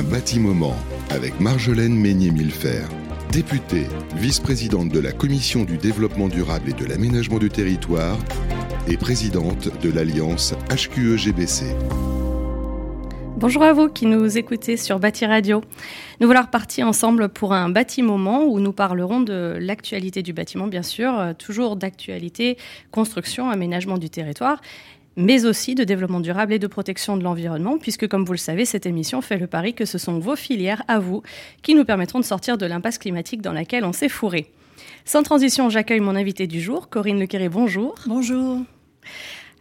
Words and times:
Un 0.00 0.02
bâtiment 0.02 0.74
avec 1.10 1.40
Marjolaine 1.40 1.94
Meignet-Millefer, 1.94 2.84
députée, 3.32 3.86
vice-présidente 4.16 4.88
de 4.88 4.98
la 4.98 5.12
Commission 5.12 5.64
du 5.64 5.76
développement 5.76 6.28
durable 6.28 6.70
et 6.70 6.72
de 6.72 6.86
l'aménagement 6.86 7.36
du 7.36 7.50
territoire 7.50 8.16
et 8.88 8.96
présidente 8.96 9.68
de 9.82 9.92
l'Alliance 9.92 10.54
HQE-GBC. 10.70 11.76
Bonjour 13.36 13.62
à 13.62 13.74
vous 13.74 13.90
qui 13.90 14.06
nous 14.06 14.38
écoutez 14.38 14.78
sur 14.78 14.98
Bâti 14.98 15.26
Radio. 15.26 15.60
Nous 16.20 16.26
voilà 16.26 16.42
repartis 16.42 16.82
ensemble 16.82 17.28
pour 17.28 17.52
un 17.52 17.68
bâti-moment 17.68 18.44
où 18.44 18.58
nous 18.58 18.72
parlerons 18.72 19.20
de 19.20 19.58
l'actualité 19.60 20.22
du 20.22 20.32
bâtiment, 20.32 20.66
bien 20.66 20.82
sûr, 20.82 21.34
toujours 21.36 21.76
d'actualité, 21.76 22.56
construction, 22.90 23.50
aménagement 23.50 23.98
du 23.98 24.08
territoire, 24.08 24.62
mais 25.16 25.44
aussi 25.44 25.74
de 25.74 25.84
développement 25.84 26.20
durable 26.20 26.52
et 26.52 26.58
de 26.58 26.66
protection 26.66 27.16
de 27.16 27.24
l'environnement, 27.24 27.78
puisque 27.78 28.08
comme 28.08 28.24
vous 28.24 28.32
le 28.32 28.38
savez, 28.38 28.64
cette 28.64 28.86
émission 28.86 29.20
fait 29.20 29.38
le 29.38 29.46
pari 29.46 29.74
que 29.74 29.84
ce 29.84 29.98
sont 29.98 30.18
vos 30.18 30.36
filières 30.36 30.82
à 30.88 30.98
vous 30.98 31.22
qui 31.62 31.74
nous 31.74 31.84
permettront 31.84 32.20
de 32.20 32.24
sortir 32.24 32.58
de 32.58 32.66
l'impasse 32.66 32.98
climatique 32.98 33.42
dans 33.42 33.52
laquelle 33.52 33.84
on 33.84 33.92
s'est 33.92 34.08
fourré. 34.08 34.50
Sans 35.04 35.22
transition, 35.22 35.70
j'accueille 35.70 36.00
mon 36.00 36.16
invité 36.16 36.46
du 36.46 36.60
jour, 36.60 36.88
Corinne 36.88 37.20
Lequéré, 37.20 37.48
bonjour. 37.48 37.94
Bonjour. 38.06 38.60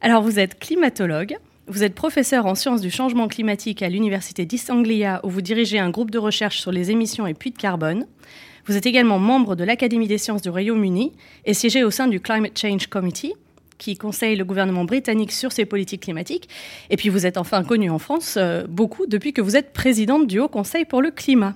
Alors 0.01 0.21
vous 0.21 0.39
êtes 0.39 0.59
climatologue, 0.59 1.37
vous 1.67 1.83
êtes 1.83 1.93
professeur 1.93 2.45
en 2.45 2.55
sciences 2.55 2.81
du 2.81 2.89
changement 2.89 3.27
climatique 3.27 3.81
à 3.81 3.89
l'Université 3.89 4.45
d'East 4.45 4.69
Anglia 4.69 5.19
où 5.23 5.29
vous 5.29 5.41
dirigez 5.41 5.79
un 5.79 5.89
groupe 5.89 6.11
de 6.11 6.17
recherche 6.17 6.59
sur 6.59 6.71
les 6.71 6.91
émissions 6.91 7.27
et 7.27 7.33
puits 7.33 7.51
de 7.51 7.57
carbone. 7.57 8.05
Vous 8.65 8.77
êtes 8.77 8.85
également 8.85 9.19
membre 9.19 9.55
de 9.55 9.63
l'Académie 9.63 10.07
des 10.07 10.17
sciences 10.17 10.41
du 10.41 10.49
Royaume-Uni 10.49 11.11
et 11.45 11.53
siégez 11.53 11.83
au 11.83 11.91
sein 11.91 12.07
du 12.07 12.19
Climate 12.19 12.57
Change 12.57 12.87
Committee 12.87 13.33
qui 13.79 13.97
conseille 13.97 14.35
le 14.35 14.45
gouvernement 14.45 14.85
britannique 14.85 15.31
sur 15.31 15.51
ses 15.51 15.65
politiques 15.65 16.03
climatiques. 16.03 16.47
Et 16.91 16.97
puis 16.97 17.09
vous 17.09 17.25
êtes 17.25 17.37
enfin 17.37 17.63
connu 17.63 17.89
en 17.89 17.97
France 17.97 18.35
euh, 18.37 18.67
beaucoup 18.69 19.07
depuis 19.07 19.33
que 19.33 19.41
vous 19.41 19.55
êtes 19.55 19.73
présidente 19.73 20.27
du 20.27 20.39
Haut 20.39 20.47
Conseil 20.47 20.85
pour 20.85 21.01
le 21.01 21.09
climat. 21.09 21.55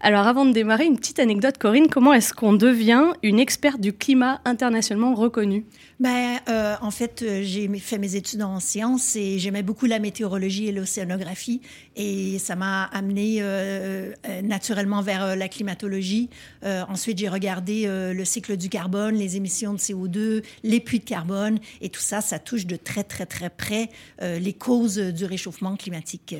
Alors 0.00 0.26
avant 0.26 0.44
de 0.44 0.52
démarrer, 0.52 0.84
une 0.86 0.96
petite 0.96 1.18
anecdote, 1.18 1.58
Corinne, 1.58 1.88
comment 1.88 2.12
est-ce 2.12 2.32
qu'on 2.32 2.52
devient 2.52 3.12
une 3.22 3.38
experte 3.38 3.80
du 3.80 3.92
climat 3.92 4.40
internationalement 4.44 5.14
reconnue? 5.14 5.64
Ben, 6.00 6.40
euh, 6.48 6.74
en 6.80 6.90
fait, 6.90 7.22
euh, 7.22 7.42
j'ai 7.44 7.68
fait 7.78 7.98
mes 7.98 8.16
études 8.16 8.42
en 8.42 8.58
sciences 8.58 9.14
et 9.14 9.38
j'aimais 9.38 9.62
beaucoup 9.62 9.86
la 9.86 10.00
météorologie 10.00 10.66
et 10.66 10.72
l'océanographie. 10.72 11.60
Et 11.94 12.38
ça 12.38 12.56
m'a 12.56 12.84
amené 12.84 13.38
euh, 13.40 14.12
naturellement 14.42 15.02
vers 15.02 15.36
la 15.36 15.48
climatologie. 15.48 16.28
ensuite, 16.62 17.18
j'ai 17.18 17.28
regardé 17.28 17.86
le 17.86 18.24
cycle 18.24 18.56
du 18.56 18.68
carbone, 18.68 19.14
les 19.14 19.36
émissions 19.36 19.72
de 19.72 19.78
CO2, 19.78 20.42
les 20.64 20.80
puits 20.80 20.98
de 20.98 21.04
carbone. 21.04 21.58
Et 21.80 21.88
tout 21.88 22.00
ça, 22.00 22.20
ça 22.20 22.38
touche 22.38 22.66
de 22.66 22.76
très, 22.76 23.04
très, 23.04 23.26
très 23.26 23.50
près 23.50 23.88
les 24.20 24.52
causes 24.52 24.98
du 24.98 25.24
réchauffement 25.24 25.76
climatique. 25.76 26.34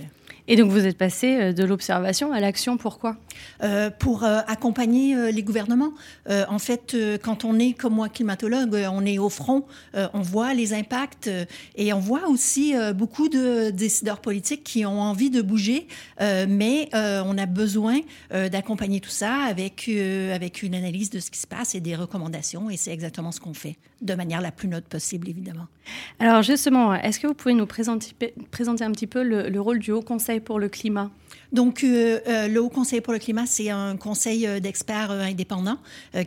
Et 0.47 0.57
donc 0.57 0.71
vous 0.71 0.87
êtes 0.87 0.99
passé 0.99 1.37
euh, 1.37 1.53
de 1.53 1.65
l'observation 1.65 2.33
à 2.33 2.41
l'action, 2.41 2.77
pourquoi? 2.77 3.17
Euh, 3.63 3.91
Pour 3.91 4.25
euh, 4.25 4.41
accompagner 4.47 5.17
euh, 5.17 5.31
les 5.31 5.43
gouvernements. 5.43 5.93
En 6.49 6.59
fait, 6.59 6.97
quand 7.23 7.45
on 7.45 7.59
est 7.59 7.73
comme 7.73 7.95
moi 7.95 8.09
climatologue, 8.09 8.75
on 8.91 9.05
est 9.05 9.19
au 9.19 9.29
front, 9.29 9.65
on 9.95 10.21
voit 10.21 10.55
les 10.55 10.73
impacts 10.73 11.31
et 11.77 11.93
on 11.93 11.99
voit 11.99 12.29
aussi 12.29 12.75
beaucoup 12.95 13.29
de 13.29 13.71
décideurs 13.71 14.21
politiques 14.21 14.65
qui 14.65 14.87
ont 14.87 15.01
envie 15.01 15.31
de 15.31 15.43
bouger, 15.43 15.87
mais 16.21 16.89
on 16.93 17.39
a 17.39 17.47
besoin 17.47 18.01
d'accompagner 18.31 19.01
tout 19.01 19.11
ça 19.11 19.35
avec, 19.35 19.89
avec 20.33 20.63
une 20.63 20.75
analyse 20.75 21.11
de 21.11 21.19
ce 21.19 21.31
qui 21.31 21.39
se 21.39 21.47
passe 21.47 21.75
et 21.75 21.81
des 21.81 21.95
recommandations 21.95 22.71
et 22.71 22.77
c'est 22.77 22.93
exactement 22.93 23.33
ce 23.33 23.41
qu'on 23.41 23.55
fait 23.55 23.77
de 24.01 24.15
manière 24.15 24.41
la 24.41 24.53
plus 24.53 24.69
neutre 24.69 24.89
possible, 24.89 25.29
évidemment. 25.29 25.67
Alors 26.19 26.43
justement, 26.43 26.95
est-ce 26.95 27.19
que 27.19 27.27
vous 27.27 27.35
pouvez 27.35 27.55
nous 27.55 27.67
présenter, 27.67 28.35
présenter 28.51 28.85
un 28.85 28.93
petit 28.93 29.07
peu 29.07 29.23
le, 29.23 29.49
le 29.49 29.61
rôle 29.61 29.79
du 29.79 29.93
Haut 29.93 30.03
Conseil 30.03 30.34
pour 30.41 30.59
le 30.59 30.69
climat 30.69 31.11
donc, 31.55 31.85
euh, 31.85 32.19
euh, 32.27 32.49
le 32.49 32.61
Haut 32.61 32.69
Conseil 32.69 33.01
pour 33.01 33.13
le 33.13 33.21
climat, 33.21 33.47
c'est 33.47 33.71
un 33.71 33.97
conseil 33.97 34.45
euh, 34.45 34.59
d'experts 34.59 35.13
indépendants 35.13 35.79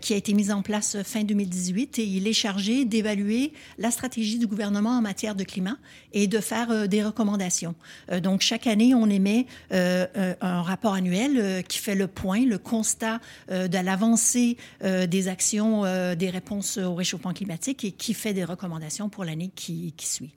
qui 0.02 0.14
a 0.14 0.16
été 0.16 0.34
mis 0.34 0.52
en 0.52 0.62
place 0.62 0.98
fin 1.04 1.24
2018 1.24 2.00
et 2.00 2.04
il 2.04 2.28
est 2.28 2.34
chargé 2.34 2.86
d'évaluer 2.86 3.52
la 3.78 3.92
stratégie 3.92 4.40
du 4.40 4.48
gouvernement 4.48 4.92
en 4.92 5.02
matière 5.02 5.36
de 5.36 5.44
climat 5.44 5.78
et 6.14 6.28
de 6.28 6.40
faire 6.40 6.88
des 6.88 7.04
recommandations. 7.04 7.76
donc, 8.22 8.42
chaque 8.42 8.68
année, 8.68 8.94
on 8.96 9.10
émet 9.10 9.46
un 9.72 10.62
rapport 10.62 10.94
annuel 10.94 11.64
qui 11.68 11.80
fait 11.80 11.96
le 11.96 12.08
point, 12.08 12.46
le 12.46 12.58
constat 12.58 13.20
de 13.50 13.84
l'avancée 13.84 14.58
des 14.84 15.28
actions, 15.28 15.84
des 16.16 16.30
réponses 16.30 16.78
au 16.78 16.96
réchauffement 16.96 17.34
climatique 17.34 17.84
et 17.84 17.92
qui 17.92 18.14
fait 18.14 18.34
des 18.34 18.46
recommandations 18.46 19.10
pour 19.10 19.26
l'année 19.26 19.52
qui 19.56 19.94
suit. 20.00 20.32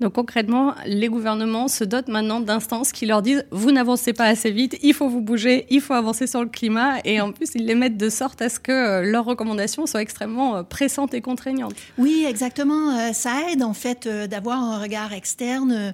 Donc 0.00 0.14
concrètement, 0.14 0.74
les 0.86 1.08
gouvernements 1.08 1.68
se 1.68 1.84
dotent 1.84 2.08
maintenant 2.08 2.40
d'instances 2.40 2.92
qui 2.92 3.06
leur 3.06 3.22
disent 3.22 3.44
vous 3.50 3.72
n'avancez 3.72 4.12
pas 4.12 4.26
assez 4.26 4.50
vite, 4.50 4.78
il 4.82 4.94
faut 4.94 5.08
vous 5.08 5.20
bouger, 5.20 5.66
il 5.70 5.80
faut 5.80 5.94
avancer 5.94 6.26
sur 6.26 6.42
le 6.42 6.48
climat 6.48 6.96
et 7.04 7.20
en 7.20 7.32
plus 7.32 7.50
ils 7.54 7.66
les 7.66 7.74
mettent 7.74 7.96
de 7.96 8.08
sorte 8.08 8.40
à 8.42 8.48
ce 8.48 8.60
que 8.60 8.72
euh, 8.72 9.02
leurs 9.02 9.24
recommandations 9.24 9.86
soient 9.86 10.02
extrêmement 10.02 10.56
euh, 10.56 10.62
pressantes 10.62 11.14
et 11.14 11.20
contraignantes. 11.20 11.74
Oui, 11.96 12.24
exactement. 12.28 12.96
Euh, 12.96 13.12
ça 13.12 13.50
aide 13.50 13.62
en 13.62 13.74
fait 13.74 14.08
d'avoir 14.08 14.62
un 14.62 14.78
regard 14.80 15.12
externe 15.12 15.92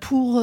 pour 0.00 0.42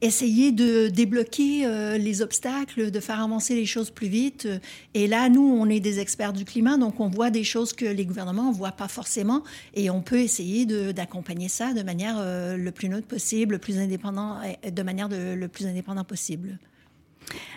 essayer 0.00 0.52
de 0.52 0.88
débloquer 0.88 1.66
les 1.98 2.22
obstacles, 2.22 2.90
de 2.90 3.00
faire 3.00 3.20
avancer 3.20 3.54
les 3.54 3.66
choses 3.66 3.90
plus 3.90 4.08
vite. 4.08 4.48
Et 4.94 5.06
là, 5.06 5.28
nous, 5.28 5.42
on 5.42 5.68
est 5.68 5.80
des 5.80 5.98
experts 5.98 6.32
du 6.32 6.44
climat, 6.44 6.76
donc 6.76 7.00
on 7.00 7.08
voit 7.08 7.30
des 7.30 7.44
choses 7.44 7.72
que 7.72 7.84
les 7.84 8.04
gouvernements 8.04 8.50
ne 8.50 8.54
voient 8.54 8.72
pas 8.72 8.88
forcément 8.88 9.42
et 9.74 9.90
on 9.90 10.02
peut 10.02 10.20
essayer 10.20 10.66
d'accompagner 10.92 11.48
ça 11.48 11.72
de 11.72 11.82
manière 11.82 12.09
euh, 12.18 12.56
le 12.56 12.70
plus 12.72 12.88
neutre 12.88 13.06
possible, 13.06 13.54
le 13.54 13.58
plus 13.58 13.78
indépendant, 13.78 14.38
de 14.68 14.82
manière 14.82 15.08
le 15.10 15.46
plus 15.48 15.66
indépendant 15.66 16.04
possible. 16.04 16.58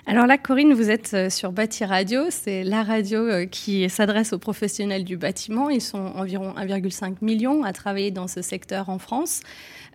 Alors 0.06 0.28
là, 0.28 0.38
Corinne, 0.38 0.74
vous 0.74 0.90
êtes 0.90 1.14
euh, 1.14 1.30
sur 1.30 1.52
Bâti 1.52 1.86
Radio. 1.86 2.25
C'est 2.30 2.63
la 2.63 2.84
radio 2.84 3.22
euh, 3.22 3.46
qui 3.46 3.90
s'adresse 3.90 4.34
aux 4.34 4.38
professionnels 4.38 5.03
du 5.03 5.18
bâtiment. 5.18 5.69
Ils 5.69 5.81
sont 5.81 6.12
environ 6.16 6.53
1,5 6.58 7.16
million 7.22 7.63
à 7.63 7.74
travailler 7.74 8.12
dans 8.12 8.28
ce 8.28 8.42
secteur 8.42 8.90
en 8.90 9.00
France, 9.00 9.42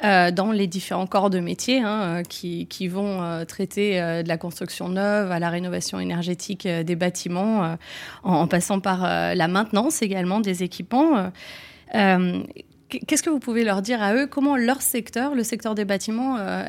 dans 0.03 0.53
les 0.53 0.69
différents 0.69 1.07
corps 1.07 1.29
de 1.29 1.41
métier 1.41 1.81
hein, 1.83 2.23
qui, 2.23 2.89
vont 2.89 3.45
traiter 3.47 4.01
de 4.23 4.29
la 4.29 4.37
construction 4.37 4.89
neuve 4.89 5.33
à 5.33 5.41
la 5.41 5.51
rénovation 5.51 5.99
énergétique 5.99 6.69
des 6.69 6.95
bâtiments, 6.95 7.77
en, 8.23 8.47
passant 8.47 8.79
par 8.79 9.03
la 9.03 9.49
maintenance 9.49 10.01
également 10.01 10.39
des 10.39 10.63
équipements. 10.63 11.33
Qu'est-ce 12.89 13.23
que 13.23 13.31
vous 13.31 13.39
pouvez 13.39 13.65
leur 13.65 13.83
dire 13.83 14.03
à 14.03 14.15
eux? 14.15 14.27
Comment 14.27 14.57
leur 14.57 14.81
secteur, 14.81 15.35
le 15.35 15.45
secteur 15.45 15.75
des 15.75 15.85
bâtiments, 15.85 16.37
euh, 16.39 16.65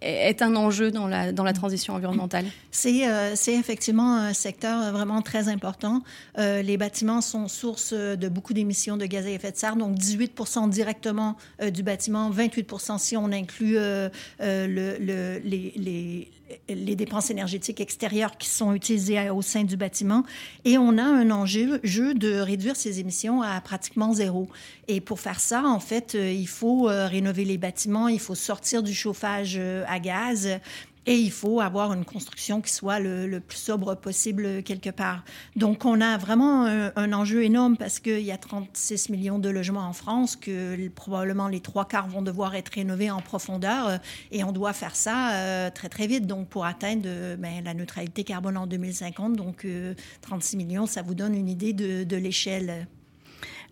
est, 0.00 0.40
un 0.40 0.54
enjeu 0.54 0.90
dans 0.90 1.08
la, 1.08 1.32
dans 1.32 1.42
la 1.42 1.52
transition 1.52 1.94
environnementale? 1.94 2.44
C'est 2.70 3.08
euh, 3.08 3.34
effectivement 3.48 4.14
un 4.16 4.34
secteur 4.34 4.92
vraiment 4.92 5.20
très 5.20 5.48
important. 5.48 6.02
Euh, 6.38 6.62
les 6.62 6.76
bâtiments 6.76 7.20
sont 7.20 7.48
source 7.48 7.92
de 7.92 8.28
beaucoup 8.28 8.54
d'émissions 8.54 8.96
de 8.96 9.06
gaz 9.06 9.26
à 9.26 9.30
effet 9.30 9.50
de 9.50 9.56
serre, 9.56 9.76
donc 9.76 9.96
18% 9.96 10.68
directement 10.68 11.36
euh, 11.60 11.70
du 11.70 11.82
bâtiment, 11.82 12.30
28% 12.30 12.98
si 12.98 13.16
on 13.16 13.32
inclut 13.32 13.76
euh, 13.76 14.08
euh, 14.40 14.66
le, 14.66 14.96
le, 15.04 15.40
les, 15.44 15.72
les 15.76 16.30
les 16.68 16.96
dépenses 16.96 17.30
énergétiques 17.30 17.80
extérieures 17.80 18.36
qui 18.36 18.48
sont 18.48 18.72
utilisées 18.72 19.30
au 19.30 19.42
sein 19.42 19.64
du 19.64 19.76
bâtiment. 19.76 20.24
Et 20.64 20.78
on 20.78 20.98
a 20.98 21.02
un 21.02 21.30
enjeu 21.30 21.80
jeu 21.82 22.14
de 22.14 22.38
réduire 22.38 22.76
ces 22.76 23.00
émissions 23.00 23.42
à 23.42 23.60
pratiquement 23.60 24.12
zéro. 24.12 24.48
Et 24.88 25.00
pour 25.00 25.20
faire 25.20 25.40
ça, 25.40 25.64
en 25.64 25.80
fait, 25.80 26.14
euh, 26.14 26.30
il 26.30 26.48
faut 26.48 26.88
euh, 26.88 27.06
rénover 27.06 27.44
les 27.44 27.58
bâtiments, 27.58 28.08
il 28.08 28.20
faut 28.20 28.34
sortir 28.34 28.82
du 28.82 28.94
chauffage 28.94 29.54
euh, 29.58 29.84
à 29.88 29.98
gaz. 29.98 30.60
Et 31.06 31.16
il 31.16 31.30
faut 31.30 31.60
avoir 31.60 31.92
une 31.92 32.04
construction 32.04 32.60
qui 32.60 32.72
soit 32.72 32.98
le, 32.98 33.40
plus 33.40 33.58
sobre 33.58 33.94
possible 33.94 34.62
quelque 34.62 34.90
part. 34.90 35.24
Donc, 35.54 35.84
on 35.84 36.00
a 36.00 36.16
vraiment 36.16 36.64
un, 36.64 37.12
enjeu 37.12 37.44
énorme 37.44 37.76
parce 37.76 38.00
qu'il 38.00 38.20
y 38.20 38.32
a 38.32 38.38
36 38.38 39.10
millions 39.10 39.38
de 39.38 39.48
logements 39.50 39.86
en 39.86 39.92
France, 39.92 40.36
que 40.36 40.88
probablement 40.88 41.48
les 41.48 41.60
trois 41.60 41.84
quarts 41.84 42.08
vont 42.08 42.22
devoir 42.22 42.54
être 42.54 42.70
rénovés 42.70 43.10
en 43.10 43.20
profondeur 43.20 43.98
et 44.32 44.44
on 44.44 44.52
doit 44.52 44.72
faire 44.72 44.96
ça 44.96 45.32
euh, 45.32 45.70
très, 45.70 45.88
très 45.88 46.06
vite. 46.06 46.26
Donc, 46.26 46.48
pour 46.48 46.64
atteindre 46.64 47.36
ben, 47.36 47.62
la 47.64 47.74
neutralité 47.74 48.24
carbone 48.24 48.56
en 48.56 48.66
2050, 48.66 49.34
donc 49.34 49.64
euh, 49.64 49.94
36 50.22 50.56
millions, 50.56 50.86
ça 50.86 51.02
vous 51.02 51.14
donne 51.14 51.34
une 51.34 51.48
idée 51.48 51.72
de 51.72 52.16
l'échelle. 52.16 52.86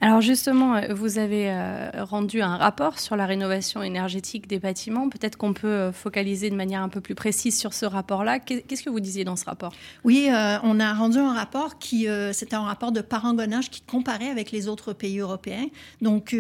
Alors 0.04 0.20
justement, 0.20 0.75
euh, 0.75 0.93
vous 0.93 1.19
avez 1.19 1.49
euh, 1.49 1.88
rendu 2.00 2.43
un 2.43 2.56
rapport 2.56 2.99
sur 2.99 3.14
la 3.14 3.25
rénovation 3.25 3.84
énergétique 3.84 4.49
des 4.49 4.58
bâtiments. 4.58 5.08
Peut-être 5.08 5.37
qu'on 5.37 5.52
peut 5.52 5.69
euh, 5.69 5.93
focaliser 5.93 6.50
de 6.50 6.56
manière 6.56 6.82
un 6.82 6.88
peu 6.88 7.00
plus 7.00 7.14
précise 7.14 7.56
sur 7.56 7.72
ce 7.72 7.87
rapport-là. 7.87 8.40
Qu'est-ce 8.40 8.82
que 8.82 8.90
vous 8.90 8.99
disiez 8.99 9.22
dans 9.22 9.37
ce 9.37 9.44
rapport? 9.44 9.72
Oui, 10.02 10.28
on 10.28 10.81
a 10.81 10.93
rendu 10.93 11.19
un 11.19 11.32
rapport 11.32 11.78
qui, 11.78 12.08
euh, 12.08 12.32
c'était 12.32 12.56
un 12.56 12.64
rapport 12.64 12.90
de 12.90 13.00
parangonnage 13.00 13.70
qui 13.70 13.81
comparait 13.82 14.28
avec 14.28 14.50
les 14.50 14.66
autres 14.66 14.93
pays 14.93 15.20
européens. 15.20 15.66
Donc 16.00 16.34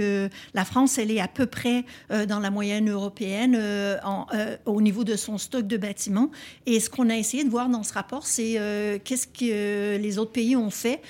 la 0.54 0.64
France, 0.64 0.98
elle 0.98 1.12
est 1.12 1.20
à 1.20 1.28
peu 1.28 1.46
près 1.46 1.84
dans 2.10 2.40
la 2.40 2.50
moyenne 2.50 2.90
européenne 2.90 3.56
en, 4.02 4.26
au 4.66 4.80
niveau 4.80 5.04
de 5.04 5.14
son 5.14 5.38
stock 5.38 5.66
de 5.68 5.76
bâtiments. 5.76 6.30
Et 6.66 6.80
ce 6.80 6.90
qu'on 6.90 7.10
a 7.10 7.16
essayé 7.16 7.44
de 7.44 7.50
voir 7.50 7.68
dans 7.68 7.84
ce 7.84 7.92
rapport, 7.92 8.26
c'est 8.26 9.00
qu'est-ce 9.04 9.28
que 9.28 9.96
les 9.98 10.18
autres 10.18 10.32
pays 10.32 10.56
ont 10.56 10.70
fait 10.70 11.00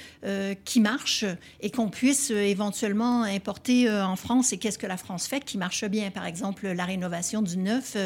qui 0.65 0.81
marche 0.81 1.25
et 1.61 1.71
qu'on 1.71 1.89
puisse 1.89 2.33
éventuellement 2.49 3.23
importer 3.23 3.91
en 3.91 4.17
France 4.17 4.53
et 4.53 4.59
qu'est-ce 4.59 4.79
que 4.79 4.87
la 4.87 4.97
France 4.97 5.27
fait 5.27 5.45
qui 5.45 5.59
marche 5.59 5.85
bien? 5.85 6.11
Par 6.11 6.27
exemple, 6.27 6.69
la 6.69 6.85
rénovation 6.85 7.43
du 7.43 7.57
neuf, 7.57 7.97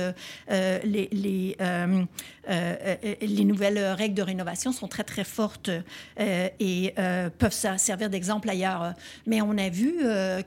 les, 0.49 1.09
les, 1.12 1.56
les, 3.21 3.44
nouvelles 3.44 3.79
règles 3.79 4.15
de 4.15 4.23
rénovation 4.23 4.73
sont 4.73 4.88
très, 4.88 5.05
très 5.05 5.25
fortes 5.25 5.71
et 6.19 6.94
peuvent 7.38 7.79
servir 7.79 8.11
d'exemple 8.11 8.49
ailleurs. 8.49 8.94
Mais 9.27 9.41
on 9.43 9.56
a 9.59 9.69
vu 9.69 9.97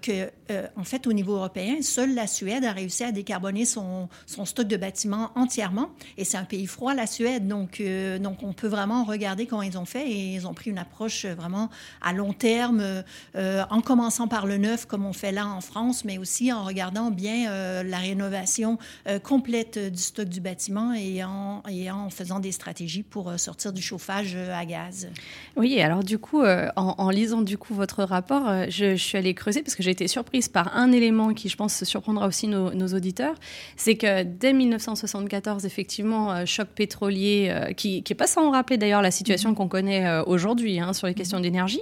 que, 0.01 0.29
en 0.75 0.83
fait, 0.83 1.07
au 1.07 1.13
niveau 1.13 1.35
européen, 1.35 1.81
seule 1.81 2.13
la 2.13 2.27
Suède 2.27 2.65
a 2.65 2.71
réussi 2.71 3.03
à 3.03 3.11
décarboner 3.11 3.65
son, 3.65 4.09
son 4.25 4.45
stock 4.45 4.67
de 4.67 4.77
bâtiments 4.77 5.31
entièrement. 5.35 5.89
Et 6.17 6.25
c'est 6.25 6.37
un 6.37 6.45
pays 6.45 6.67
froid, 6.67 6.93
la 6.93 7.07
Suède. 7.07 7.47
Donc, 7.47 7.81
donc, 8.19 8.43
on 8.43 8.53
peut 8.53 8.67
vraiment 8.67 9.03
regarder 9.03 9.45
comment 9.45 9.61
ils 9.61 9.77
ont 9.77 9.85
fait 9.85 10.09
et 10.09 10.35
ils 10.35 10.47
ont 10.47 10.53
pris 10.53 10.69
une 10.69 10.77
approche 10.77 11.25
vraiment 11.25 11.69
à 12.01 12.13
long 12.13 12.33
terme, 12.33 13.03
euh, 13.35 13.63
en 13.69 13.78
commençant 13.81 14.27
par 14.27 14.45
le 14.45 14.57
neuf, 14.57 14.85
comme 14.85 15.05
on 15.05 15.13
fait 15.13 15.31
là 15.31 15.47
en 15.47 15.61
France, 15.61 16.05
mais 16.05 16.17
aussi 16.17 16.51
en 16.51 16.63
regardant 16.63 17.11
bien 17.11 17.49
euh, 17.49 17.83
la 17.83 17.97
rénovation 17.97 18.77
euh, 19.07 19.19
complète 19.19 19.77
du 19.77 20.01
stock 20.01 20.27
du 20.27 20.41
bâtiment 20.41 20.93
et 20.93 21.23
en, 21.23 21.63
et 21.69 21.89
en 21.91 22.09
faisant 22.09 22.39
des 22.39 22.51
stratégies 22.51 23.03
pour 23.03 23.37
sortir 23.37 23.73
du 23.73 23.81
chauffage 23.81 24.35
à 24.35 24.65
gaz. 24.65 25.09
Oui, 25.55 25.81
alors 25.81 26.03
du 26.03 26.17
coup, 26.17 26.43
en, 26.75 27.09
lisant 27.09 27.41
du 27.41 27.57
coup 27.57 27.73
votre 27.73 28.03
rapport, 28.03 28.69
je, 28.69 28.95
suis 28.95 29.17
allée 29.17 29.33
creuser 29.33 29.61
parce 29.61 29.75
que 29.75 29.83
j'ai 29.83 29.91
été 29.91 30.07
surprise 30.07 30.47
par 30.47 30.75
un 30.75 30.91
élément 30.91 31.33
qui, 31.33 31.49
je 31.49 31.55
pense, 31.55 31.83
surprendra 31.83 32.27
aussi 32.27 32.47
nos, 32.47 32.73
nos 32.73 32.87
auditeurs, 32.87 33.35
c'est 33.75 33.95
que 33.95 34.23
dès 34.23 34.53
1974, 34.53 35.65
effectivement, 35.65 36.45
choc 36.45 36.67
pétrolier, 36.69 37.73
qui 37.77 38.03
n'est 38.07 38.15
pas 38.15 38.27
sans 38.27 38.51
rappeler 38.51 38.77
d'ailleurs 38.77 39.01
la 39.01 39.11
situation 39.11 39.53
qu'on 39.53 39.67
connaît 39.67 40.19
aujourd'hui 40.25 40.79
hein, 40.79 40.93
sur 40.93 41.07
les 41.07 41.13
questions 41.13 41.39
d'énergie. 41.39 41.81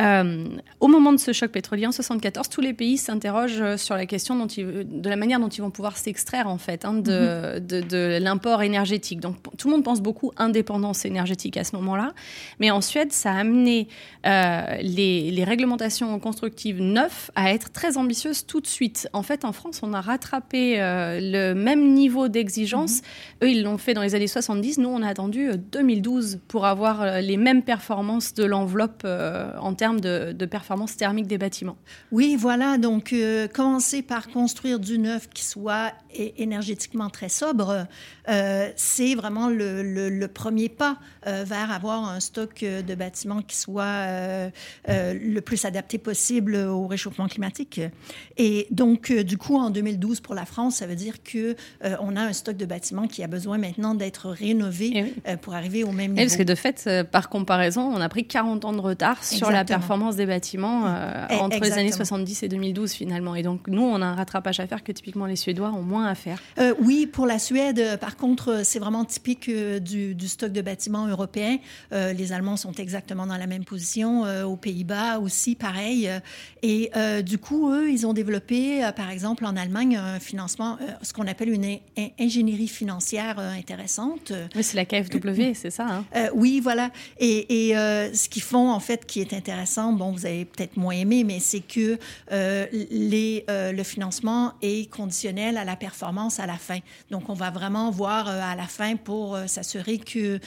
Euh, 0.00 0.46
au 0.80 0.88
moment 0.88 1.12
de 1.12 1.18
ce 1.18 1.32
choc 1.32 1.50
pétrolier 1.50 1.86
en 1.86 1.92
74, 1.92 2.48
tous 2.48 2.60
les 2.60 2.72
pays 2.72 2.96
s'interrogent 2.96 3.60
euh, 3.60 3.76
sur 3.76 3.94
la 3.94 4.06
question 4.06 4.36
dont 4.36 4.46
de 4.46 5.08
la 5.08 5.16
manière 5.16 5.38
dont 5.38 5.48
ils 5.48 5.60
vont 5.60 5.70
pouvoir 5.70 5.98
s'extraire 5.98 6.48
en 6.48 6.56
fait 6.56 6.84
hein, 6.84 6.94
de, 6.94 7.60
mhm. 7.60 7.88
de, 7.88 8.18
l'import 8.20 8.62
énergétique. 8.62 9.20
Donc 9.20 9.36
tout 9.58 9.68
le 9.68 9.74
monde 9.74 9.84
pense 9.84 10.00
beaucoup 10.00 10.32
indépendance 10.38 11.04
énergétique 11.04 11.56
à 11.56 11.64
ce 11.64 11.76
moment-là, 11.76 12.12
mais 12.58 12.70
en 12.70 12.80
Suède, 12.80 13.12
ça 13.12 13.32
a 13.32 13.38
amené 13.40 13.88
euh, 14.26 14.62
les, 14.80 15.30
les, 15.30 15.44
réglementations 15.44 16.18
constructives 16.18 16.80
neuves 16.80 17.30
à 17.34 17.52
être 17.52 17.70
très 17.70 17.98
ambitieuses 17.98 18.46
tout 18.46 18.60
de 18.60 18.66
suite. 18.66 19.08
En 19.12 19.22
fait, 19.22 19.44
en 19.44 19.52
France, 19.52 19.80
on 19.82 19.92
a 19.92 20.00
rattrapé 20.00 20.76
le 20.78 21.52
même 21.52 21.92
niveau 21.92 22.28
d'exigence. 22.28 23.02
Mhm. 23.02 23.48
Eux, 23.48 23.50
ils 23.50 23.62
l'ont 23.62 23.78
fait 23.78 23.94
dans 23.94 24.02
les 24.02 24.14
années 24.14 24.26
70. 24.26 24.78
Nous, 24.78 24.88
on 24.88 25.02
a 25.02 25.08
attendu 25.08 25.50
2012 25.72 26.40
pour 26.48 26.64
avoir 26.64 27.20
les 27.20 27.36
mêmes 27.36 27.62
performances 27.62 28.34
de 28.34 28.44
l'enveloppe 28.44 29.04
en 29.04 29.74
termes 29.82 30.00
de, 30.00 30.30
de 30.30 30.46
performance 30.46 30.96
thermique 30.96 31.26
des 31.26 31.38
bâtiments. 31.38 31.76
Oui, 32.12 32.36
voilà. 32.38 32.78
Donc, 32.78 33.12
euh, 33.12 33.48
commencer 33.48 34.00
par 34.00 34.28
construire 34.28 34.78
du 34.78 34.96
neuf 34.96 35.28
qui 35.28 35.42
soit 35.42 35.90
énergétiquement 36.36 37.10
très 37.10 37.28
sobre, 37.28 37.86
euh, 38.28 38.70
c'est 38.76 39.16
vraiment 39.16 39.48
le, 39.48 39.82
le, 39.82 40.28
premier 40.28 40.68
pas 40.68 40.98
euh, 41.26 41.42
vers 41.44 41.72
avoir 41.72 42.08
un 42.08 42.20
stock 42.20 42.60
de 42.62 42.94
bâtiments 42.94 43.42
qui 43.42 43.56
soit 43.56 44.06
le 44.86 45.40
plus 45.40 45.64
adapté 45.64 45.98
possible 45.98 46.54
au 46.54 46.86
réchauffement 46.86 47.26
climatique. 47.26 47.80
Et 48.36 48.68
donc, 48.70 49.10
du 49.10 49.36
coup, 49.36 49.56
en 49.56 49.70
2012, 49.70 50.20
pour 50.20 50.36
la 50.36 50.44
France, 50.44 50.76
ça 50.76 50.86
veut 50.86 50.94
dire 50.94 51.22
que 51.24 51.56
on 52.00 52.14
a 52.14 52.20
un 52.20 52.32
stock 52.32 52.56
de 52.56 52.66
bâtiments 52.66 53.08
qui 53.08 53.24
a 53.24 53.26
besoin 53.26 53.58
maintenant 53.58 53.94
d'être 53.94 54.28
rénové 54.28 55.14
eh 55.26 55.36
pour 55.38 55.54
arriver 55.54 55.82
au 55.82 55.92
même 55.92 56.12
eh, 56.12 56.20
niveau. 56.20 56.28
parce 56.28 56.36
que 56.36 56.42
de 56.42 56.54
fait, 56.54 56.88
par 57.10 57.30
comparaison, 57.30 57.82
on 57.82 58.00
a 58.00 58.08
pris 58.10 58.26
40 58.26 58.64
ans 58.66 58.72
de 58.74 58.80
retard 58.80 59.24
sur 59.24 59.50
la 59.50 59.64
performance 59.78 60.16
des 60.16 60.26
bâtiments 60.26 60.86
euh, 60.86 61.26
eh, 61.30 61.36
entre 61.36 61.58
les 61.60 61.72
années 61.72 61.92
70 61.92 62.42
et 62.42 62.48
2012 62.48 62.92
finalement. 62.92 63.34
Et 63.34 63.42
donc 63.42 63.68
nous, 63.68 63.82
on 63.82 64.00
a 64.02 64.06
un 64.06 64.14
rattrapage 64.14 64.60
à 64.60 64.66
faire 64.66 64.84
que 64.84 64.92
typiquement 64.92 65.26
les 65.26 65.36
Suédois 65.36 65.70
ont 65.70 65.82
moins 65.82 66.06
à 66.06 66.14
faire. 66.14 66.38
Euh, 66.58 66.74
oui, 66.80 67.06
pour 67.06 67.26
la 67.26 67.38
Suède, 67.38 67.78
euh, 67.78 67.96
par 67.96 68.16
contre, 68.16 68.62
c'est 68.64 68.78
vraiment 68.78 69.04
typique 69.04 69.50
du, 69.50 70.28
stock 70.28 70.52
de 70.52 70.62
bâtiments 70.62 71.06
européens. 71.06 71.58
les 71.90 72.32
Allemands 72.32 72.56
sont 72.56 72.72
exactement 72.72 73.26
dans 73.26 73.36
la 73.36 73.46
même 73.46 73.64
position. 73.64 74.22
aux 74.44 74.56
Pays-Bas 74.56 75.18
aussi, 75.18 75.54
pareil. 75.54 76.08
Et 76.62 76.90
du 77.24 77.38
coup, 77.38 77.70
eux, 77.70 77.90
ils 77.90 78.06
ont 78.06 78.12
développé, 78.12 78.88
par 78.96 79.10
exemple, 79.10 79.44
en 79.44 79.56
Allemagne, 79.56 79.96
un 79.96 80.20
financement, 80.20 80.78
ce 81.02 81.12
qu'on 81.12 81.26
appelle 81.26 81.50
une 81.50 81.78
ingénierie 82.18 82.68
financière 82.68 83.38
intéressante. 83.38 84.32
Oui, 84.54 84.62
c'est 84.62 84.76
la 84.76 84.84
KfW, 84.84 85.54
c'est 85.54 85.70
ça. 85.70 85.86
Hein? 85.86 86.28
oui, 86.34 86.60
voilà. 86.60 86.90
Et, 87.18 87.68
et 87.68 87.74
ce 87.74 88.28
qu'ils 88.28 88.42
font, 88.42 88.70
en 88.70 88.80
fait, 88.80 89.06
qui 89.06 89.20
est 89.20 89.34
intéressant, 89.34 89.61
bon, 89.92 90.12
vous 90.12 90.26
avez 90.26 90.44
peut-être 90.44 90.76
moins 90.76 90.94
aimé, 90.94 91.24
mais 91.24 91.40
c'est 91.40 91.60
que 91.60 91.98
euh, 92.32 92.66
euh, 92.72 93.72
le 93.72 93.82
financement 93.82 94.52
est 94.62 94.90
conditionnel 94.90 95.56
à 95.56 95.64
la 95.64 95.76
performance 95.76 96.40
à 96.40 96.46
la 96.46 96.56
fin. 96.56 96.78
Donc, 97.10 97.28
on 97.28 97.34
va 97.34 97.50
vraiment 97.50 97.90
voir 97.90 98.28
euh, 98.28 98.40
à 98.42 98.56
la 98.56 98.66
fin 98.66 98.96
pour 98.96 99.38
s'assurer 99.46 99.98
que 99.98 100.38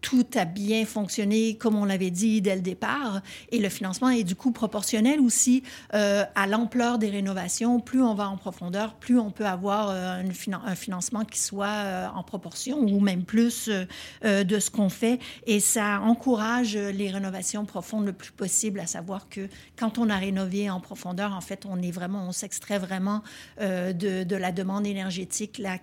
tout 0.00 0.26
a 0.34 0.44
bien 0.44 0.84
fonctionné 0.84 1.56
comme 1.56 1.76
on 1.76 1.84
l'avait 1.84 2.10
dit 2.10 2.40
dès 2.40 2.54
le 2.54 2.60
départ. 2.60 3.20
Et 3.50 3.58
le 3.58 3.68
financement 3.68 4.10
est 4.10 4.24
du 4.24 4.34
coup 4.34 4.50
proportionnel 4.50 5.20
aussi 5.20 5.62
euh, 5.94 6.24
à 6.34 6.46
l'ampleur 6.46 6.98
des 6.98 7.10
rénovations. 7.10 7.80
Plus 7.80 8.02
on 8.02 8.14
va 8.14 8.28
en 8.28 8.36
profondeur, 8.36 8.94
plus 8.94 9.18
on 9.18 9.30
peut 9.30 9.46
avoir 9.46 9.90
euh, 9.90 10.22
un, 10.64 10.74
financement 10.74 11.24
qui 11.24 11.40
soit 11.40 11.66
euh, 11.66 12.06
en 12.14 12.22
proportion 12.22 12.78
ou 12.78 13.00
même 13.00 13.24
plus 13.24 13.70
de 14.22 14.58
ce 14.58 14.70
qu'on 14.70 14.88
fait. 14.88 15.18
Et 15.46 15.60
ça 15.60 16.00
encourage 16.00 16.76
les 16.76 17.10
rénovations 17.10 17.64
profondes 17.64 18.06
le 18.06 18.12
plus 18.12 18.32
possible, 18.32 18.80
à 18.80 18.86
savoir 18.86 19.28
que 19.28 19.48
quand 19.78 19.98
on 19.98 20.08
a 20.08 20.16
rénové 20.16 20.70
en 20.70 20.80
profondeur, 20.80 21.32
en 21.32 21.40
fait, 21.40 21.66
on 21.66 21.80
est 21.82 21.90
vraiment, 21.90 22.26
on 22.28 22.32
s'extrait 22.32 22.78
vraiment 22.78 23.22
de, 23.58 24.34
la 24.34 24.52
demande 24.52 24.86
énergétique 24.86 25.58
là, 25.58 25.78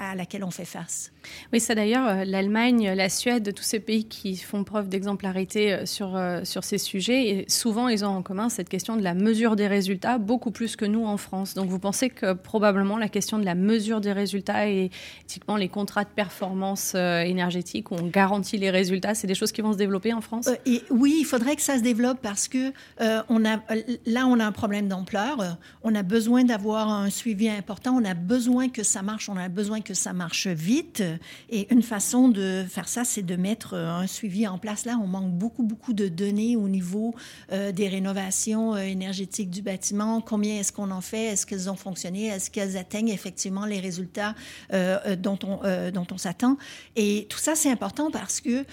à 0.00 0.14
laquelle 0.14 0.44
on 0.44 0.50
fait 0.50 0.64
face. 0.64 1.12
Oui, 1.52 1.60
ça 1.60 1.74
d'ailleurs, 1.74 2.24
l'Allemagne, 2.24 2.92
la 2.92 3.07
Suède, 3.08 3.52
tous 3.54 3.62
ces 3.62 3.80
pays 3.80 4.04
qui 4.04 4.36
font 4.36 4.64
preuve 4.64 4.88
d'exemplarité 4.88 5.72
euh, 5.72 5.86
sur, 5.86 6.16
euh, 6.16 6.44
sur 6.44 6.64
ces 6.64 6.78
sujets, 6.78 7.28
et 7.28 7.44
souvent 7.48 7.88
ils 7.88 8.04
ont 8.04 8.08
en 8.08 8.22
commun 8.22 8.48
cette 8.48 8.68
question 8.68 8.96
de 8.96 9.02
la 9.02 9.14
mesure 9.14 9.56
des 9.56 9.66
résultats, 9.66 10.18
beaucoup 10.18 10.50
plus 10.50 10.76
que 10.76 10.84
nous 10.84 11.04
en 11.04 11.16
France. 11.16 11.54
Donc 11.54 11.68
vous 11.68 11.78
pensez 11.78 12.10
que 12.10 12.32
probablement 12.32 12.98
la 12.98 13.08
question 13.08 13.38
de 13.38 13.44
la 13.44 13.54
mesure 13.54 14.00
des 14.00 14.12
résultats 14.12 14.68
et 14.68 14.90
typiquement 15.26 15.56
les 15.56 15.68
contrats 15.68 16.04
de 16.04 16.10
performance 16.10 16.92
euh, 16.94 17.20
énergétique 17.20 17.90
où 17.90 17.94
on 17.94 18.06
garantit 18.06 18.58
les 18.58 18.70
résultats, 18.70 19.14
c'est 19.14 19.26
des 19.26 19.34
choses 19.34 19.52
qui 19.52 19.60
vont 19.60 19.72
se 19.72 19.78
développer 19.78 20.12
en 20.12 20.20
France? 20.20 20.48
Et 20.66 20.82
Oui, 20.90 21.16
il 21.20 21.24
faudrait 21.24 21.56
que 21.56 21.62
ça 21.62 21.78
se 21.78 21.82
développe 21.82 22.18
parce 22.22 22.48
que 22.48 22.72
on 23.28 23.44
a, 23.44 23.60
là, 24.06 24.26
on 24.26 24.40
a 24.40 24.44
un 24.44 24.52
problème 24.52 24.88
d'ampleur. 24.88 25.58
On 25.82 25.94
a 25.94 26.02
besoin 26.02 26.44
d'avoir 26.44 26.88
un 26.88 27.10
suivi 27.10 27.48
important. 27.48 27.96
On 27.96 28.04
a 28.04 28.14
besoin 28.14 28.68
que 28.68 28.82
ça 28.82 29.02
marche. 29.02 29.28
On 29.28 29.36
a 29.36 29.48
besoin 29.48 29.80
que 29.80 29.94
ça 29.94 30.12
marche 30.12 30.46
vite. 30.46 31.02
Et 31.50 31.72
une 31.72 31.82
façon 31.82 32.28
de 32.28 32.64
faire 32.68 32.88
ça, 32.88 32.97
c'est 33.04 33.22
de 33.22 33.36
mettre 33.36 33.74
euh, 33.74 33.88
un 33.88 34.06
suivi 34.06 34.46
en 34.46 34.58
place. 34.58 34.84
Là, 34.84 34.98
on 35.02 35.06
manque 35.06 35.32
beaucoup, 35.32 35.62
beaucoup 35.62 35.92
de 35.92 36.08
données 36.08 36.56
au 36.56 36.68
niveau 36.68 37.14
euh, 37.52 37.72
des 37.72 37.88
rénovations 37.88 38.74
euh, 38.74 38.78
énergétiques 38.78 39.50
du 39.50 39.62
bâtiment. 39.62 40.20
Combien 40.20 40.56
est-ce 40.56 40.72
qu'on 40.72 40.90
en 40.90 41.00
fait? 41.00 41.26
Est-ce 41.26 41.46
qu'elles 41.46 41.70
ont 41.70 41.76
fonctionné? 41.76 42.26
Est-ce 42.26 42.50
qu'elles 42.50 42.76
atteignent 42.76 43.08
effectivement 43.08 43.66
les 43.66 43.80
résultats 43.80 44.34
dont 45.18 45.38
on, 45.42 45.90
dont 45.90 46.06
on 46.10 46.18
s'attend? 46.18 46.56
Et 46.96 47.26
tout 47.28 47.38
ça, 47.38 47.54
c'est 47.54 47.70
important 47.70 48.10
parce 48.10 48.40
que 48.40 48.64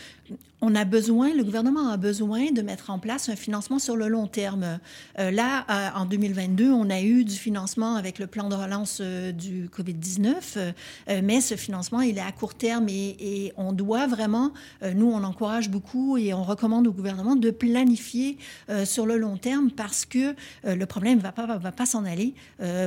on 0.65 0.74
a 0.74 0.84
besoin, 0.84 1.31
le 1.36 1.43
gouvernement 1.43 1.89
a 1.89 1.98
besoin 1.98 2.51
de 2.51 2.63
mettre 2.63 2.89
en 2.89 2.98
place 2.98 3.29
un 3.29 3.36
financement 3.36 3.77
sur 3.77 3.95
le 3.95 4.07
long 4.07 4.25
terme. 4.25 4.79
Euh, 5.19 5.29
là, 5.29 5.63
euh, 5.69 5.89
en 5.95 6.05
2022, 6.05 6.72
on 6.72 6.89
a 6.89 7.01
eu 7.01 7.24
du 7.24 7.36
financement 7.36 7.95
avec 7.98 8.17
le 8.17 8.25
plan 8.25 8.50
de 8.50 8.55
relance 8.55 8.98
euh, 9.00 9.31
du 9.31 9.69
COVID-19, 9.69 10.74
mais 11.22 11.39
ce 11.39 11.55
financement, 11.55 12.01
il 12.01 12.17
est 12.17 12.22
à 12.22 12.31
court 12.31 12.55
terme 12.55 12.88
et, 12.89 13.53
on 13.57 13.74
doit 13.74 14.07
vraiment, 14.07 14.51
nous, 14.95 15.07
on 15.07 15.24
encourage 15.24 15.69
beaucoup 15.69 16.17
et 16.17 16.34
on 16.34 16.43
recommande 16.43 16.88
au 16.88 16.91
gouvernement 16.91 17.36
de 17.36 17.51
planifier 17.51 18.38
sur 18.86 19.05
le 19.05 19.17
long 19.17 19.38
terme 19.38 19.72
parce 19.72 20.05
que 20.05 20.36
le 20.63 20.86
problème 20.86 21.17
ne 21.17 21.24
va 21.24 21.31
pas, 21.31 21.57
va 21.57 21.72
pas 21.72 21.86
s'en 21.86 22.05
aller. 22.05 22.34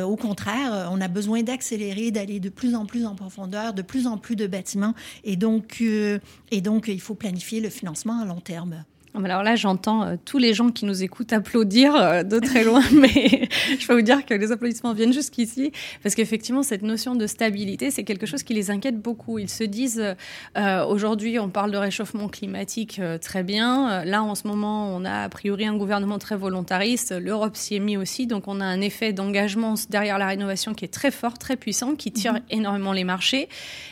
au 0.04 0.16
contraire, 0.16 0.88
on 0.92 1.00
a 1.00 1.08
besoin 1.08 1.42
d'accélérer, 1.42 2.11
d'aller 2.11 2.40
de 2.40 2.49
plus 2.49 2.75
en 2.75 2.87
plus 2.87 3.06
en 3.06 3.14
profondeur, 3.14 3.73
de 3.73 3.82
plus 3.82 4.06
en 4.06 4.18
plus 4.18 4.37
de 4.37 4.47
bâtiments 4.47 4.94
et 5.25 5.37
donc, 5.37 5.80
et 5.80 6.61
donc 6.61 6.88
il 6.88 7.00
faut 7.00 7.14
planifier 7.14 7.61
financement 7.70 8.20
à 8.20 8.25
long 8.25 8.40
terme? 8.40 8.84
Alors 9.15 9.43
là, 9.43 9.57
j'entends 9.57 10.03
euh, 10.03 10.17
tous 10.25 10.38
les 10.38 10.55
gens 10.55 10.71
qui 10.71 10.85
nous 10.85 11.03
écoutent 11.03 11.33
applaudir 11.33 11.97
euh, 11.97 12.23
de 12.23 12.38
très 12.38 12.62
loin, 12.62 12.83
mais 12.93 13.49
je 13.79 13.87
peux 13.87 13.95
vous 13.95 14.03
dire 14.03 14.25
que 14.25 14.35
les 14.35 14.53
applaudissements 14.53 14.93
viennent 14.93 15.12
jusqu'ici, 15.12 15.73
parce 16.03 16.15
qu'effectivement, 16.15 16.62
cette 16.62 16.83
notion 16.83 17.15
de 17.15 17.27
stabilité, 17.27 17.91
c'est 17.91 18.05
quelque 18.05 18.27
chose 18.27 18.43
qui 18.43 18.55
les 18.55 18.71
inquiète 18.71 19.00
beaucoup. 19.00 19.38
Ils 19.38 19.49
se 19.49 19.65
disent, 19.65 20.15
euh, 20.57 20.85
aujourd'hui, 20.85 21.38
on 21.38 21.49
parle 21.49 21.71
de 21.71 21.79
réchauffement 21.79 22.29
climatique 22.29 23.00
très 23.21 23.43
bien. 23.43 24.05
Là, 24.05 24.23
en 24.23 24.35
ce 24.35 24.47
moment, 24.47 24.95
on 24.95 25.05
a 25.05 25.23
a 25.25 25.29
priori 25.29 25.67
un 25.67 25.77
gouvernement 25.77 26.19
très 26.19 26.37
volontariste. 26.37 27.15
L'Europe 27.19 27.57
s'y 27.57 27.77
est 27.77 27.81
mis 27.81 27.97
aussi, 27.97 28.27
donc 28.27 28.47
on 28.47 28.61
a 28.61 28.65
un 28.65 28.81
effet 28.81 29.12
d'engagement 29.12 29.75
derrière 29.88 30.19
la 30.19 30.27
rénovation 30.27 30.75
qui 30.75 30.85
est 30.85 30.93
très 30.93 31.11
fort, 31.11 31.38
très 31.38 31.57
puissant, 31.57 31.95
qui 31.95 32.12
tire 32.12 32.35
mhm. 32.35 32.43
énormément 32.50 32.93
les 32.93 33.05
marchés. 33.05 33.49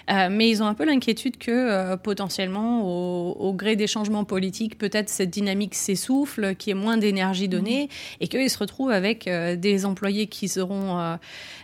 mais 0.09 0.49
ils 0.49 0.63
ont 0.63 0.67
un 0.67 0.75
peu 0.75 0.85
l'inquiétude 0.85 1.39
que 1.39 1.97
potentiellement, 1.97 2.83
au, 2.85 3.33
au 3.33 3.53
gré 3.53 3.77
des 3.77 3.87
changements 3.87 4.25
politiques, 4.25 4.79
peut-être 4.79 5.06
fait 5.09 5.23
cette 5.25 5.31
dynamique 5.31 5.75
s'essouffle, 5.75 6.55
qu'il 6.57 6.75
y 6.75 6.79
ait 6.79 6.81
moins 6.81 6.97
d'énergie 6.97 7.49
donnée 7.49 7.85
mmh. 7.85 8.17
et 8.21 8.29
qu'ils 8.29 8.51
se 8.51 8.59
retrouvent 8.59 8.91
avec 8.91 9.29
des 9.29 9.85
employés 9.85 10.27
qui 10.27 10.49
seront, 10.49 11.19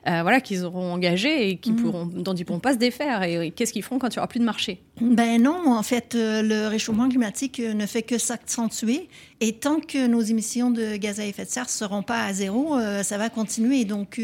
voilà, 0.04 0.40
qu'ils 0.40 0.64
auront 0.64 0.92
engagés 0.92 1.50
et 1.50 1.56
qui 1.56 1.72
mmh. 1.72 1.76
pourront, 1.76 2.06
dont 2.06 2.34
ils 2.34 2.40
ne 2.40 2.44
pourront 2.44 2.60
pas 2.60 2.74
se 2.74 2.78
défaire. 2.78 3.22
Et, 3.22 3.50
qu'est-ce 3.50 3.72
qu'ils 3.72 3.82
feront 3.82 3.98
quand 3.98 4.08
il 4.08 4.18
n'y 4.18 4.20
aura 4.20 4.28
plus 4.28 4.40
de 4.40 4.44
marché? 4.44 4.80
Ben 5.02 5.42
non, 5.42 5.72
en 5.72 5.82
fait, 5.82 6.14
le 6.14 6.68
réchauffement 6.68 7.08
climatique 7.08 7.58
ne 7.58 7.86
fait 7.86 8.02
que 8.02 8.18
s'accentuer. 8.18 9.08
Et 9.40 9.54
tant 9.54 9.80
que 9.80 10.06
nos 10.06 10.20
émissions 10.20 10.70
de 10.70 10.96
gaz 10.96 11.18
à 11.18 11.26
effet 11.26 11.44
de 11.44 11.50
serre 11.50 11.64
ne 11.64 11.70
seront 11.70 12.02
pas 12.04 12.24
à 12.24 12.32
zéro, 12.32 12.78
ça 13.02 13.18
va 13.18 13.28
continuer. 13.28 13.84
Donc, 13.84 14.20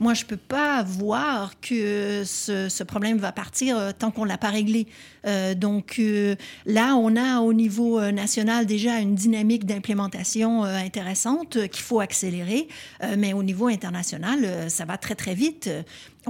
moi, 0.00 0.14
je 0.14 0.24
ne 0.24 0.28
peux 0.28 0.36
pas 0.36 0.82
voir 0.82 1.52
que 1.60 2.24
ce, 2.24 2.82
problème 2.82 3.18
va 3.18 3.30
partir 3.30 3.94
tant 3.96 4.10
qu'on 4.10 4.24
ne 4.24 4.28
l'a 4.28 4.38
pas 4.38 4.50
réglé. 4.50 4.88
Euh, 5.26 5.54
donc 5.54 5.96
euh, 5.98 6.36
là, 6.66 6.94
on 6.96 7.16
a 7.16 7.40
au 7.40 7.52
niveau 7.52 7.98
euh, 7.98 8.12
national 8.12 8.66
déjà 8.66 9.00
une 9.00 9.14
dynamique 9.14 9.66
d'implémentation 9.66 10.64
intéressante 10.64 11.68
qu'il 11.68 11.82
faut 11.82 12.00
accélérer, 12.00 12.68
mais 13.16 13.32
au 13.32 13.42
niveau 13.42 13.66
international, 13.66 14.70
ça 14.70 14.84
va 14.84 14.96
très 14.96 15.14
très 15.14 15.34
vite. 15.34 15.70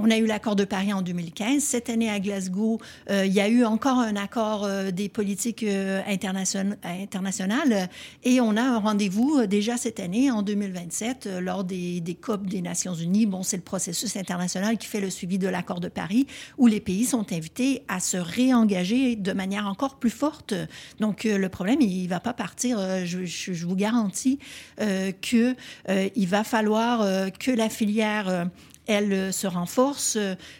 On 0.01 0.09
a 0.11 0.17
eu 0.17 0.25
l'accord 0.25 0.55
de 0.55 0.63
Paris 0.63 0.93
en 0.93 1.01
2015. 1.01 1.61
Cette 1.61 1.89
année 1.89 2.09
à 2.09 2.19
Glasgow, 2.19 2.79
il 3.09 3.31
y 3.31 3.41
a 3.41 3.49
eu 3.49 3.65
encore 3.65 3.99
un 3.99 4.15
accord 4.15 4.67
des 4.91 5.09
politiques 5.09 5.65
internationales 6.07 7.89
et 8.23 8.39
on 8.39 8.55
a 8.55 8.61
un 8.61 8.79
rendez-vous 8.79 9.45
déjà 9.45 9.77
cette 9.77 9.99
année, 9.99 10.31
en 10.31 10.41
2027, 10.41 11.29
lors 11.41 11.63
des, 11.63 12.01
COP 12.21 12.45
des 12.45 12.61
Nations 12.61 12.93
Unies. 12.93 13.25
Bon, 13.25 13.43
c'est 13.43 13.57
le 13.57 13.63
processus 13.63 14.15
international 14.15 14.77
qui 14.77 14.87
fait 14.87 15.01
le 15.01 15.09
suivi 15.09 15.37
de 15.37 15.47
l'accord 15.47 15.79
de 15.79 15.89
Paris 15.89 16.27
où 16.57 16.67
les 16.67 16.79
pays 16.79 17.05
sont 17.05 17.31
invités 17.33 17.83
à 17.87 17.99
se 17.99 18.17
réengager 18.17 19.15
de 19.15 19.33
manière 19.33 19.67
encore 19.67 19.99
plus 19.99 20.09
forte. 20.09 20.53
Donc, 20.99 21.25
euh, 21.25 21.37
le 21.37 21.49
problème, 21.49 21.81
il 21.81 22.03
ne 22.03 22.09
va 22.09 22.19
pas 22.19 22.33
partir. 22.33 22.77
Euh, 22.79 23.05
je, 23.05 23.65
vous 23.65 23.75
garantis 23.75 24.39
euh, 24.79 25.11
qu'il 25.11 26.27
va 26.27 26.43
falloir 26.43 27.31
que 27.39 27.51
la 27.51 27.69
filière 27.69 28.49
elle 28.89 29.31
se 29.31 29.47
renforce. 29.47 30.17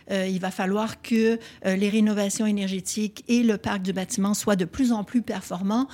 il 0.10 0.40
va 0.40 0.52
falloir 0.52 1.02
que 1.02 1.40
les 1.66 1.90
rénovations 1.90 2.46
énergétiques 2.46 3.24
et 3.28 3.44
le 3.44 3.58
parc 3.58 3.82
du 3.82 3.92
bâtiment 3.92 4.34
soient 4.34 4.56
de 4.56 4.66
plus 4.66 4.92
en 4.92 5.04
plus 5.04 5.22
performants 5.22 5.88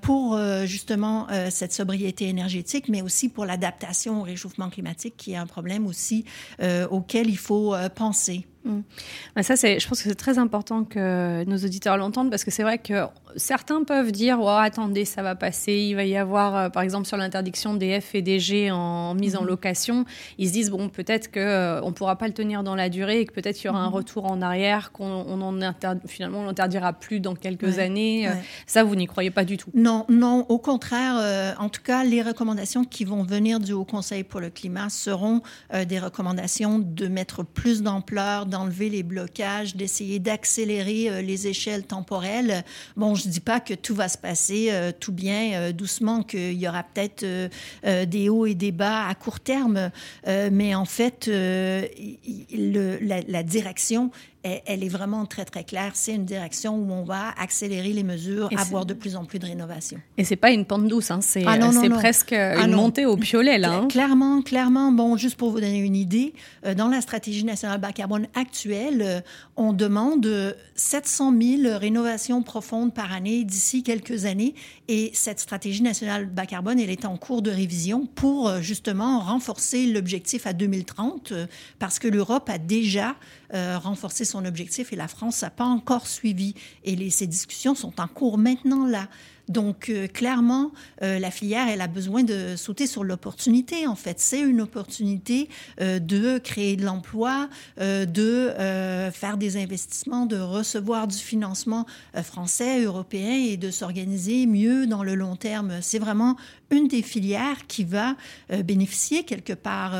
pour 0.00 0.38
justement 0.64 1.26
cette 1.50 1.72
sobriété 1.72 2.28
énergétique, 2.28 2.88
mais 2.88 3.02
aussi 3.02 3.28
pour 3.28 3.44
l'adaptation 3.44 4.20
au 4.20 4.22
réchauffement 4.22 4.70
climatique, 4.70 5.14
qui 5.16 5.32
est 5.32 5.36
un 5.36 5.46
problème 5.46 5.86
aussi 5.86 6.24
auquel 6.90 7.28
il 7.28 7.38
faut 7.38 7.74
penser. 7.94 8.46
Mm. 8.64 8.80
Ça, 9.42 9.56
c'est, 9.56 9.80
je 9.80 9.88
pense 9.88 10.02
que 10.02 10.08
c'est 10.08 10.14
très 10.14 10.38
important 10.38 10.84
que 10.84 11.44
nos 11.44 11.56
auditeurs 11.56 11.96
l'entendent 11.96 12.30
parce 12.30 12.44
que 12.44 12.50
c'est 12.50 12.62
vrai 12.62 12.78
que 12.78 13.06
certains 13.36 13.84
peuvent 13.84 14.12
dire 14.12 14.38
oh, 14.40 14.48
attendez, 14.48 15.04
ça 15.04 15.22
va 15.22 15.34
passer, 15.34 15.72
il 15.72 15.94
va 15.94 16.04
y 16.04 16.16
avoir, 16.16 16.56
euh, 16.56 16.68
par 16.68 16.82
exemple, 16.82 17.06
sur 17.06 17.16
l'interdiction 17.16 17.74
des 17.74 18.00
F 18.00 18.14
et 18.14 18.22
des 18.22 18.38
G 18.38 18.70
en 18.70 19.14
mise 19.14 19.36
en 19.36 19.44
mm-hmm. 19.44 19.46
location, 19.46 20.04
ils 20.38 20.48
se 20.48 20.52
disent 20.52 20.70
bon, 20.70 20.88
peut-être 20.88 21.30
qu'on 21.32 21.40
euh, 21.40 21.80
ne 21.80 21.90
pourra 21.90 22.16
pas 22.16 22.26
le 22.26 22.34
tenir 22.34 22.62
dans 22.62 22.74
la 22.74 22.88
durée 22.88 23.20
et 23.20 23.26
que 23.26 23.32
peut-être 23.32 23.62
il 23.62 23.66
y 23.66 23.70
aura 23.70 23.80
un 23.80 23.88
mm-hmm. 23.88 23.92
retour 23.92 24.30
en 24.30 24.42
arrière, 24.42 24.92
qu'on 24.92 25.04
on 25.04 25.40
en 25.40 25.60
finalement 26.06 26.40
on 26.40 26.44
l'interdira 26.44 26.92
plus 26.92 27.20
dans 27.20 27.34
quelques 27.34 27.78
années. 27.78 28.28
Euh, 28.28 28.32
ça, 28.66 28.84
vous 28.84 28.94
n'y 28.94 29.06
croyez 29.06 29.30
pas 29.30 29.44
du 29.44 29.56
tout 29.56 29.70
Non, 29.74 30.04
non, 30.08 30.46
au 30.48 30.58
contraire. 30.58 31.54
en 31.58 31.68
tout 31.68 31.82
cas, 31.82 32.04
les 32.04 32.22
recommandations 32.22 32.84
qui 32.84 33.04
vont 33.04 33.22
venir 33.22 33.60
du 33.60 33.72
Haut 33.72 33.84
Conseil 33.84 34.24
pour 34.24 34.40
le 34.40 34.50
climat 34.50 34.88
seront 34.88 35.42
des 35.86 35.98
recommandations 35.98 36.78
de 36.78 37.08
mettre 37.08 37.42
plus 37.44 37.82
d'ampleur 37.82 38.46
d'enlever 38.50 38.90
les 38.90 39.02
blocages, 39.02 39.74
d'essayer 39.76 40.18
d'accélérer 40.18 41.08
euh, 41.08 41.22
les 41.22 41.46
échelles 41.46 41.84
temporelles. 41.84 42.64
Bon, 42.96 43.14
je 43.14 43.26
ne 43.26 43.32
dis 43.32 43.40
pas 43.40 43.60
que 43.60 43.72
tout 43.72 43.94
va 43.94 44.08
se 44.08 44.18
passer 44.18 44.68
euh, 44.70 44.92
tout 44.98 45.12
bien, 45.12 45.52
euh, 45.54 45.72
doucement, 45.72 46.22
qu'il 46.22 46.60
y 46.60 46.68
aura 46.68 46.82
peut-être 46.82 47.24
des 47.84 48.28
hauts 48.28 48.46
et 48.46 48.54
des 48.54 48.72
bas 48.72 49.06
à 49.06 49.14
court 49.14 49.40
terme, 49.40 49.90
mais 50.26 50.74
en 50.74 50.84
fait, 50.84 51.28
la, 51.28 53.20
la, 53.20 53.42
direction 53.42 54.10
elle, 54.42 54.82
est 54.82 54.88
vraiment 54.88 55.26
très, 55.26 55.44
très 55.44 55.64
claire. 55.64 55.92
C'est 55.94 56.14
une 56.14 56.24
direction 56.24 56.76
où 56.76 56.90
on 56.92 57.04
va 57.04 57.34
accélérer 57.38 57.92
les 57.92 58.02
mesures, 58.02 58.48
avoir 58.56 58.86
de 58.86 58.94
plus 58.94 59.16
en 59.16 59.24
plus 59.24 59.38
de 59.38 59.46
rénovation. 59.46 59.98
Et 60.16 60.24
c'est 60.24 60.36
pas 60.36 60.50
une 60.50 60.64
pente 60.64 60.86
douce, 60.88 61.10
hein. 61.10 61.20
c'est 61.20 61.44
ah 61.46 61.58
presque 61.90 62.32
ah 62.32 62.64
une 62.64 62.72
montée 62.72 63.06
au 63.06 63.16
piolet. 63.16 63.58
Là, 63.58 63.72
hein. 63.72 63.88
Clairement, 63.88 64.42
clairement. 64.42 64.92
Bon, 64.92 65.16
juste 65.16 65.36
pour 65.36 65.50
vous 65.50 65.60
donner 65.60 65.78
une 65.78 65.96
idée, 65.96 66.34
euh, 66.64 66.74
dans 66.74 66.88
la 66.88 67.00
stratégie 67.00 67.44
nationale 67.44 67.80
bas 67.80 67.92
carbone 67.92 68.28
actuelle, 68.34 69.02
euh, 69.02 69.20
on 69.56 69.72
demande 69.72 70.56
700 70.74 71.34
000 71.40 71.78
rénovations 71.78 72.42
profondes 72.42 72.94
par 72.94 73.12
année 73.12 73.44
d'ici 73.44 73.82
quelques 73.82 74.24
années. 74.24 74.54
Et 74.88 75.10
cette 75.12 75.40
stratégie 75.40 75.82
nationale 75.82 76.26
bas 76.26 76.46
carbone, 76.46 76.80
elle 76.80 76.90
est 76.90 77.04
en 77.04 77.16
cours 77.16 77.42
de 77.42 77.50
révision 77.50 78.06
pour 78.06 78.48
euh, 78.48 78.60
justement 78.60 79.20
renforcer 79.20 79.86
l'objectif 79.86 80.46
à 80.46 80.52
2030, 80.52 81.34
parce 81.78 81.98
que 81.98 82.08
l'Europe 82.08 82.48
a 82.48 82.58
déjà 82.58 83.16
renforcé 83.52 84.24
son 84.24 84.44
objectif 84.44 84.92
et 84.92 84.96
la 84.96 85.08
France 85.08 85.42
n'a 85.42 85.50
pas 85.50 85.64
encore 85.64 86.06
suivi. 86.06 86.54
Et 86.84 86.96
les, 86.96 87.10
ces 87.10 87.26
discussions 87.26 87.74
sont 87.74 88.00
en 88.00 88.08
cours 88.08 88.38
maintenant 88.38 88.86
là. 88.86 89.08
Donc, 89.50 89.88
euh, 89.88 90.06
clairement, 90.06 90.70
euh, 91.02 91.18
la 91.18 91.32
filière, 91.32 91.66
elle 91.68 91.80
a 91.80 91.88
besoin 91.88 92.22
de 92.22 92.54
sauter 92.54 92.86
sur 92.86 93.02
l'opportunité, 93.02 93.88
en 93.88 93.96
fait. 93.96 94.20
C'est 94.20 94.40
une 94.40 94.60
opportunité 94.60 95.48
euh, 95.80 95.98
de 95.98 96.38
créer 96.38 96.76
de 96.76 96.84
l'emploi, 96.84 97.48
de 97.78 98.52
faire 99.12 99.36
des 99.36 99.56
investissements, 99.56 100.26
de 100.26 100.38
recevoir 100.38 101.08
du 101.08 101.16
financement 101.16 101.86
français, 102.22 102.82
européen 102.82 103.32
et 103.32 103.56
de 103.56 103.70
s'organiser 103.70 104.46
mieux 104.46 104.86
dans 104.86 105.02
le 105.02 105.14
long 105.16 105.34
terme. 105.34 105.78
C'est 105.80 105.98
vraiment 105.98 106.36
une 106.70 106.86
des 106.86 107.02
filières 107.02 107.66
qui 107.66 107.84
va 107.84 108.14
bénéficier 108.64 109.24
quelque 109.24 109.54
part 109.54 109.94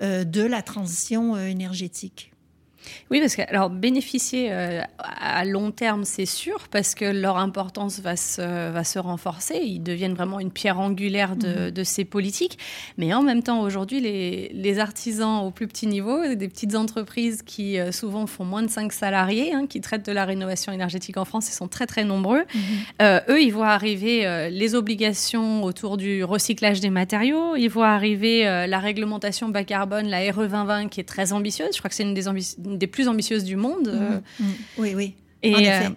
de 0.00 0.42
la 0.42 0.62
transition 0.62 1.36
énergétique. 1.36 2.29
Oui, 3.10 3.20
parce 3.20 3.36
que 3.36 3.42
alors 3.48 3.70
bénéficier 3.70 4.48
euh, 4.50 4.82
à 4.98 5.44
long 5.44 5.70
terme, 5.70 6.04
c'est 6.04 6.26
sûr, 6.26 6.68
parce 6.70 6.94
que 6.94 7.04
leur 7.04 7.36
importance 7.38 8.00
va 8.00 8.16
se, 8.16 8.70
va 8.70 8.84
se 8.84 8.98
renforcer. 8.98 9.60
Ils 9.62 9.80
deviennent 9.80 10.14
vraiment 10.14 10.40
une 10.40 10.50
pierre 10.50 10.78
angulaire 10.78 11.36
de, 11.36 11.66
mhm. 11.66 11.70
de 11.70 11.84
ces 11.84 12.04
politiques. 12.04 12.58
Mais 12.98 13.12
en 13.12 13.22
même 13.22 13.42
temps, 13.42 13.60
aujourd'hui, 13.62 14.00
les, 14.00 14.50
les, 14.54 14.78
artisans 14.78 15.44
au 15.44 15.50
plus 15.50 15.66
petit 15.66 15.86
niveau, 15.86 16.34
des 16.34 16.48
petites 16.48 16.74
entreprises 16.74 17.42
qui 17.42 17.78
euh, 17.78 17.92
souvent 17.92 18.26
font 18.26 18.44
moins 18.44 18.62
de 18.62 18.70
5 18.70 18.92
salariés, 18.92 19.52
hein, 19.52 19.66
qui 19.66 19.80
traitent 19.80 20.06
de 20.06 20.12
la 20.12 20.24
rénovation 20.24 20.72
énergétique 20.72 21.16
en 21.16 21.24
France, 21.24 21.48
ils 21.48 21.54
sont 21.54 21.68
très 21.68 21.86
très 21.86 22.04
nombreux. 22.04 22.44
Mhm. 22.54 22.60
Euh, 23.02 23.20
eux, 23.28 23.42
ils 23.42 23.50
voient 23.50 23.68
arriver 23.68 24.48
les 24.50 24.74
obligations 24.74 25.64
autour 25.64 25.96
du 25.96 26.24
recyclage 26.24 26.80
des 26.80 26.90
matériaux. 26.90 27.56
Ils 27.56 27.68
voient 27.68 27.88
arriver 27.88 28.44
la 28.44 28.78
réglementation 28.78 29.48
bas 29.48 29.64
carbone, 29.64 30.08
la 30.08 30.18
RE 30.30 30.46
2020, 30.46 30.88
qui 30.88 31.00
est 31.00 31.04
très 31.04 31.32
ambitieuse. 31.32 31.70
Je 31.72 31.78
crois 31.78 31.88
que 31.88 31.94
c'est 31.94 32.02
une 32.02 32.14
des 32.14 32.28
ambitions 32.28 32.60
des 32.76 32.86
plus 32.86 33.08
ambitieuses 33.08 33.44
du 33.44 33.56
monde. 33.56 33.88
Euh. 33.88 34.18
Mmh, 34.18 34.44
mmh. 34.44 34.54
Oui, 34.78 34.92
oui. 34.96 35.14
Et, 35.42 35.54
en 35.54 35.58
effet. 35.58 35.86
Euh, 35.86 35.90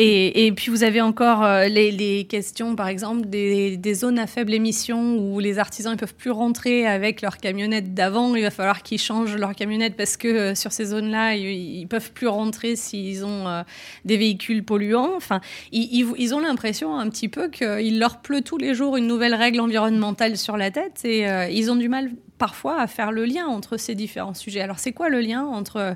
et, 0.00 0.46
et, 0.46 0.52
puis 0.52 0.70
vous 0.70 0.84
avez 0.84 1.00
encore 1.00 1.42
euh, 1.44 1.64
les, 1.64 1.90
les, 1.90 2.24
questions, 2.24 2.76
par 2.76 2.86
exemple, 2.86 3.26
des, 3.26 3.76
des, 3.76 3.94
zones 3.94 4.20
à 4.20 4.28
faible 4.28 4.54
émission 4.54 5.16
où 5.16 5.40
les 5.40 5.58
artisans 5.58 5.92
ne 5.92 5.98
peuvent 5.98 6.14
plus 6.14 6.30
rentrer 6.30 6.86
avec 6.86 7.20
leur 7.20 7.38
camionnette 7.38 7.94
d'avant. 7.94 8.36
Il 8.36 8.42
va 8.42 8.52
falloir 8.52 8.84
qu'ils 8.84 9.00
changent 9.00 9.34
leur 9.34 9.56
camionnette 9.56 9.96
parce 9.96 10.16
que 10.16 10.54
sur 10.54 10.70
ces 10.70 10.84
zones-là, 10.84 11.34
ils, 11.34 11.82
ne 11.82 11.86
peuvent 11.86 12.12
plus 12.12 12.28
rentrer 12.28 12.76
s'ils 12.76 13.24
ont 13.24 13.64
des 14.04 14.16
véhicules 14.16 14.62
polluants. 14.62 15.16
Enfin, 15.16 15.40
ils, 15.72 16.06
ils 16.16 16.32
ont 16.32 16.40
l'impression 16.40 16.96
un 16.96 17.08
petit 17.10 17.28
peu 17.28 17.48
qu'il 17.48 17.98
leur 17.98 18.20
pleut 18.20 18.42
tous 18.42 18.58
les 18.58 18.74
jours 18.74 18.96
une 18.96 19.08
nouvelle 19.08 19.34
règle 19.34 19.58
environnementale 19.58 20.36
sur 20.36 20.56
la 20.56 20.70
tête 20.70 21.04
et 21.04 21.26
ils 21.50 21.72
ont 21.72 21.76
du 21.76 21.88
mal 21.88 22.10
parfois 22.38 22.80
à 22.80 22.86
faire 22.86 23.12
le 23.12 23.24
lien 23.24 23.46
entre 23.46 23.76
ces 23.76 23.94
différents 23.94 24.34
sujets. 24.34 24.60
Alors 24.60 24.78
c'est 24.78 24.92
quoi 24.92 25.08
le 25.08 25.20
lien 25.20 25.44
entre 25.44 25.94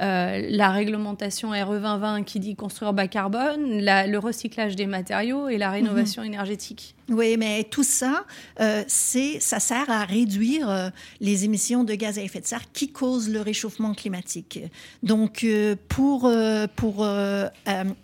euh, 0.00 0.46
la 0.50 0.70
réglementation 0.70 1.50
RE 1.50 1.74
2020 1.74 2.22
qui 2.24 2.40
dit 2.40 2.56
construire 2.56 2.92
bas 2.92 3.08
carbone, 3.08 3.80
le 3.80 4.18
recyclage 4.18 4.76
des 4.76 4.86
matériaux 4.86 5.48
et 5.48 5.58
la 5.58 5.70
rénovation 5.70 6.22
mhm. 6.22 6.28
énergétique? 6.28 6.94
Oui, 7.08 7.36
mais 7.36 7.64
tout 7.64 7.82
ça, 7.82 8.24
euh, 8.60 8.84
ça 8.86 9.60
sert 9.60 9.90
à 9.90 10.04
réduire 10.04 10.70
euh, 10.70 10.90
les 11.20 11.44
émissions 11.44 11.82
de 11.82 11.94
gaz 11.94 12.18
à 12.18 12.22
effet 12.22 12.40
de 12.40 12.46
serre 12.46 12.70
qui 12.72 12.92
causent 12.92 13.28
le 13.28 13.40
réchauffement 13.40 13.92
climatique. 13.92 14.60
Donc, 15.02 15.42
euh, 15.42 15.74
pour, 15.88 16.30
pour 16.76 17.06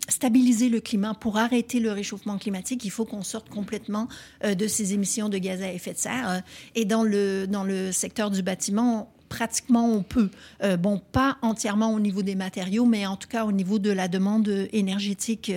stabiliser 0.09 0.69
le 0.69 0.81
climat, 0.81 1.15
pour 1.15 1.39
arrêter 1.39 1.81
le 1.81 1.93
réchauffement 1.93 2.39
climatique, 2.39 2.85
il 2.85 2.91
faut 2.91 3.05
qu'on 3.05 3.23
sorte 3.23 3.49
complètement 3.49 4.09
de 4.45 4.67
ces 4.67 4.95
émissions 4.95 5.29
de 5.29 5.39
gaz 5.39 5.63
à 5.63 5.73
effet 5.73 5.93
de 5.93 5.99
serre. 5.99 6.43
Et 6.75 6.85
dans 6.85 7.05
le, 7.05 7.47
dans 7.47 7.65
le 7.65 7.93
secteur 7.93 8.31
du 8.31 8.43
bâtiment, 8.43 9.13
pratiquement 9.29 9.91
on 9.91 10.03
peut. 10.03 10.31
bon, 10.79 11.01
pas 11.13 11.39
entièrement 11.43 11.93
au 11.93 12.01
niveau 12.01 12.23
des 12.23 12.35
matériaux, 12.35 12.87
mais 12.87 13.07
en 13.07 13.17
tout 13.17 13.29
cas 13.29 13.45
au 13.45 13.53
niveau 13.53 13.79
de 13.79 13.91
la 13.91 14.09
demande 14.09 14.69
énergétique. 14.73 15.53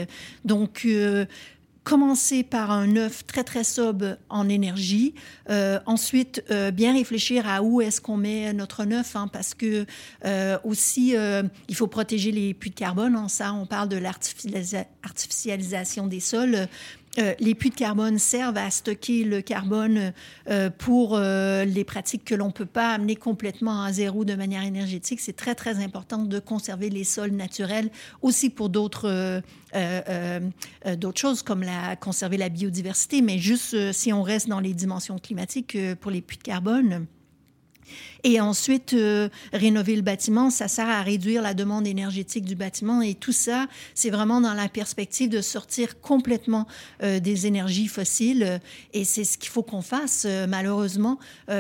Donc, 0.46 0.86
commencer 1.84 2.44
par 2.44 2.70
un 2.70 2.96
œuf 2.96 3.26
très 3.26 3.44
très 3.44 3.64
sobre 3.64 4.18
en 4.30 4.48
énergie, 4.50 5.16
euh, 5.50 5.80
ensuite 5.86 6.44
euh, 6.52 6.70
bien 6.70 6.94
réfléchir 6.94 7.48
à 7.48 7.64
où 7.64 7.82
est-ce 7.82 8.00
qu'on 8.00 8.18
met 8.18 8.54
notre 8.54 8.86
œuf, 8.92 9.16
hein, 9.16 9.28
parce 9.28 9.56
que 9.56 9.88
euh, 10.26 10.60
aussi 10.64 11.16
il 11.68 11.76
faut 11.76 11.88
protéger 11.88 12.32
les 12.32 12.54
puits 12.54 12.70
de 12.70 12.76
carbone. 12.76 13.16
Hein, 13.16 13.30
ça, 13.30 13.52
on 13.54 13.66
parle 13.66 13.90
de 13.90 13.98
l'artificialisation 13.98 16.06
des 16.08 16.20
sols. 16.20 16.68
Euh, 17.18 17.34
les 17.40 17.56
puits 17.56 17.70
de 17.70 17.76
carbone 17.76 18.18
servent 18.18 18.58
à 18.58 18.70
stocker 18.70 19.26
le 19.26 19.42
carbone 19.42 20.14
euh, 20.50 20.70
pour 20.70 21.16
euh, 21.16 21.66
les 21.66 21.84
pratiques 21.84 22.24
que 22.24 22.36
l'on 22.36 22.48
ne 22.48 22.52
peut 22.52 22.66
pas 22.66 22.94
amener 22.94 23.18
complètement 23.18 23.84
à 23.84 23.92
zéro 23.92 24.24
de 24.24 24.36
manière 24.36 24.64
énergétique. 24.64 25.20
C'est 25.20 25.36
très, 25.36 25.56
très 25.56 25.84
important 25.84 26.20
de 26.20 26.40
conserver 26.40 26.90
les 26.90 27.04
sols 27.04 27.32
naturels 27.32 27.90
aussi 28.22 28.50
pour 28.50 28.70
d'autres 28.70 29.42
d'autres 30.98 31.20
choses 31.20 31.44
comme 31.44 31.64
la, 31.64 31.96
conserver 31.96 32.38
la 32.38 32.50
biodiversité, 32.50 33.22
mais 33.22 33.38
juste 33.38 33.94
si 33.94 34.12
on 34.12 34.22
reste 34.22 34.50
dans 34.50 34.60
les 34.60 34.74
dimensions 34.74 35.18
climatiques 35.18 35.78
pour 36.02 36.12
les 36.12 36.22
puits 36.22 36.38
de 36.38 36.44
carbone. 36.44 37.08
Et 38.24 38.40
ensuite, 38.40 38.94
euh, 38.94 39.30
rénover 39.54 39.96
le 39.96 40.02
bâtiment, 40.02 40.50
ça 40.50 40.68
sert 40.68 40.88
à 40.88 41.02
réduire 41.02 41.42
la 41.42 41.54
demande 41.54 41.88
énergétique 41.88 42.46
du 42.46 42.56
bâtiment. 42.56 43.02
Et 43.02 43.16
tout 43.16 43.32
ça, 43.32 43.68
c'est 43.94 44.10
vraiment 44.10 44.42
dans 44.42 44.54
la 44.54 44.70
perspective 44.70 45.30
de 45.30 45.42
sortir 45.42 46.00
complètement 46.02 46.68
euh, 47.04 47.20
des 47.20 47.48
énergies 47.48 47.88
fossiles. 47.88 48.60
Et 48.94 49.04
c'est 49.04 49.24
ce 49.24 49.38
qu'il 49.38 49.50
faut 49.50 49.64
qu'on 49.64 49.82
fasse, 49.82 50.26
euh, 50.26 50.48
malheureusement, 50.48 51.20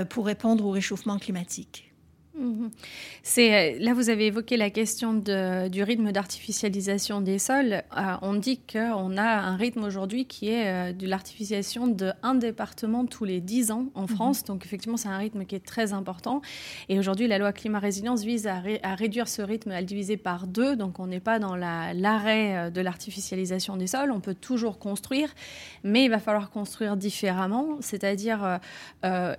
pour 0.10 0.26
répondre 0.26 0.66
au 0.66 0.72
réchauffement 0.72 1.18
climatique. 1.18 1.91
Mhm. 2.34 2.72
C'est 3.24 3.78
là 3.80 3.94
vous 3.94 4.10
avez 4.10 4.28
évoqué 4.28 4.56
la 4.56 4.70
question 4.70 5.14
du 5.14 5.84
rythme 5.84 6.12
d'artificialisation 6.14 7.20
des 7.20 7.40
sols. 7.40 7.84
Euh, 7.98 8.16
on 8.22 8.36
dit 8.36 8.60
qu'on 8.72 9.18
a 9.18 9.24
un 9.24 9.56
rythme 9.58 9.84
aujourd'hui 9.84 10.26
qui 10.26 10.48
est 10.48 10.68
euh, 10.68 10.94
de 10.94 11.08
l'artificialisation 11.08 11.88
de 11.88 12.14
un 12.24 12.36
département 12.36 13.06
tous 13.06 13.26
les 13.26 13.42
10 13.42 13.72
ans 13.72 13.86
en 13.96 14.04
mhm. 14.04 14.08
France. 14.08 14.44
Donc 14.46 14.66
effectivement 14.66 14.96
c'est 14.96 15.10
un 15.10 15.18
rythme 15.18 15.46
qui 15.46 15.56
est 15.56 15.66
très 15.66 15.92
important. 15.92 16.42
Et 16.88 16.98
aujourd'hui 16.98 17.28
la 17.28 17.38
loi 17.38 17.52
climat 17.52 17.80
résilience 17.80 18.24
vise 18.24 18.48
à, 18.48 18.62
réduire 18.96 19.28
ce 19.28 19.42
rythme, 19.42 19.72
à 19.72 19.82
le 19.82 19.86
diviser 19.86 20.16
par 20.16 20.48
deux. 20.48 20.78
Donc 20.78 21.00
on 21.00 21.08
n'est 21.08 21.20
pas 21.20 21.38
dans 21.38 21.58
l'arrêt 21.58 22.56
euh, 22.56 22.70
de 22.70 22.80
l'artificialisation 22.80 23.76
des 23.76 23.88
sols. 23.88 24.12
On 24.12 24.22
peut 24.22 24.36
toujours 24.36 24.80
construire, 24.80 25.34
mais 25.84 26.06
il 26.06 26.10
va 26.10 26.20
falloir 26.20 26.50
construire 26.50 26.96
différemment, 26.96 27.78
c'est-à-dire 27.82 28.60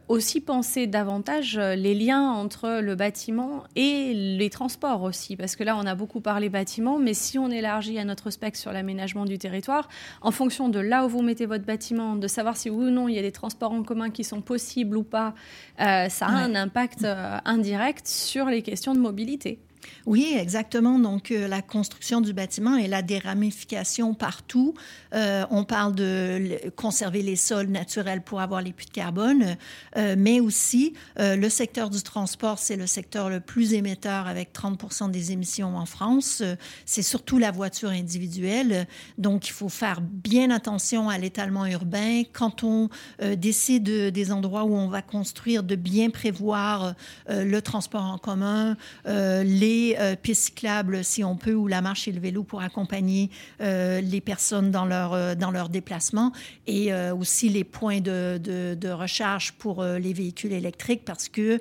aussi 0.08 0.40
penser 0.40 0.86
davantage 0.86 1.58
les 1.58 1.94
liens 1.94 2.30
entre 2.30 2.80
le 2.82 2.91
bâtiment 2.94 3.64
et 3.76 4.14
les 4.14 4.50
transports 4.50 5.02
aussi, 5.02 5.36
parce 5.36 5.56
que 5.56 5.64
là, 5.64 5.76
on 5.76 5.86
a 5.86 5.94
beaucoup 5.94 6.20
parlé 6.20 6.48
bâtiment, 6.48 6.98
mais 6.98 7.14
si 7.14 7.38
on 7.38 7.50
élargit 7.50 7.98
à 7.98 8.04
notre 8.04 8.30
spec 8.30 8.56
sur 8.56 8.72
l'aménagement 8.72 9.24
du 9.24 9.38
territoire, 9.38 9.88
en 10.20 10.30
fonction 10.30 10.68
de 10.68 10.78
là 10.78 11.04
où 11.04 11.08
vous 11.08 11.22
mettez 11.22 11.46
votre 11.46 11.64
bâtiment, 11.64 12.16
de 12.16 12.28
savoir 12.28 12.56
si 12.56 12.70
oui 12.70 12.86
ou 12.86 12.90
non 12.90 13.08
il 13.08 13.14
y 13.14 13.18
a 13.18 13.22
des 13.22 13.32
transports 13.32 13.72
en 13.72 13.82
commun 13.82 14.10
qui 14.10 14.24
sont 14.24 14.40
possibles 14.40 14.96
ou 14.96 15.02
pas, 15.02 15.34
euh, 15.80 16.08
ça 16.08 16.26
a 16.26 16.32
un 16.32 16.54
impact 16.54 17.04
euh, 17.04 17.38
indirect 17.44 18.06
sur 18.06 18.46
les 18.46 18.62
questions 18.62 18.94
de 18.94 19.00
mobilité. 19.00 19.58
Oui, 20.06 20.36
exactement. 20.36 20.98
Donc, 20.98 21.30
euh, 21.30 21.46
la 21.46 21.62
construction 21.62 22.20
du 22.20 22.32
bâtiment 22.32 22.76
et 22.76 22.88
la 22.88 23.02
déramification 23.02 24.14
partout. 24.14 24.74
Euh, 25.14 25.44
on 25.50 25.64
parle 25.64 25.94
de 25.94 26.70
conserver 26.74 27.22
les 27.22 27.36
sols 27.36 27.68
naturels 27.68 28.22
pour 28.22 28.40
avoir 28.40 28.62
les 28.62 28.72
puits 28.72 28.86
de 28.86 28.92
carbone, 28.92 29.56
euh, 29.96 30.16
mais 30.18 30.40
aussi 30.40 30.94
le 31.18 31.48
secteur 31.48 31.90
du 31.90 32.02
transport, 32.02 32.58
c'est 32.58 32.76
le 32.76 32.86
secteur 32.86 33.28
le 33.28 33.40
plus 33.40 33.74
émetteur 33.74 34.26
avec 34.26 34.52
30% 34.52 35.10
des 35.10 35.32
émissions 35.32 35.76
en 35.76 35.86
France. 35.86 36.42
c'est 36.84 37.02
surtout 37.02 37.38
la 37.38 37.50
voiture 37.50 37.90
individuelle. 37.90 38.86
Donc, 39.18 39.48
il 39.48 39.52
faut 39.52 39.68
faire 39.68 40.00
bien 40.00 40.50
attention 40.50 41.08
à 41.08 41.18
l'étalement 41.18 41.66
urbain. 41.66 42.22
Quand 42.32 42.64
on 42.64 42.88
décide 43.36 43.84
des 43.84 44.32
endroits 44.32 44.64
où 44.64 44.74
on 44.74 44.88
va 44.88 45.02
construire, 45.02 45.62
de 45.62 45.76
bien 45.76 46.10
prévoir 46.10 46.94
le 47.28 47.60
transport 47.60 48.04
en 48.04 48.18
commun, 48.18 48.76
les 49.06 49.71
les 49.72 49.96
euh, 49.98 50.16
pistes 50.16 50.44
cyclables, 50.44 51.02
si 51.04 51.24
on 51.24 51.36
peut, 51.36 51.54
ou 51.54 51.66
la 51.66 51.80
marche 51.80 52.06
et 52.08 52.12
le 52.12 52.20
vélo 52.20 52.42
pour 52.42 52.60
accompagner 52.60 53.30
euh, 53.60 54.00
les 54.00 54.20
personnes 54.20 54.70
dans 54.70 54.84
leur, 54.84 55.14
euh, 55.14 55.34
dans 55.34 55.50
leur 55.50 55.68
déplacement, 55.68 56.32
et 56.66 56.92
aussi 57.12 57.48
les 57.48 57.64
points 57.64 58.00
de, 58.00 58.38
de, 58.38 58.88
recharge 58.88 59.52
pour 59.52 59.82
les 59.82 60.12
véhicules 60.12 60.52
électriques, 60.52 61.04
parce 61.04 61.28
que, 61.28 61.58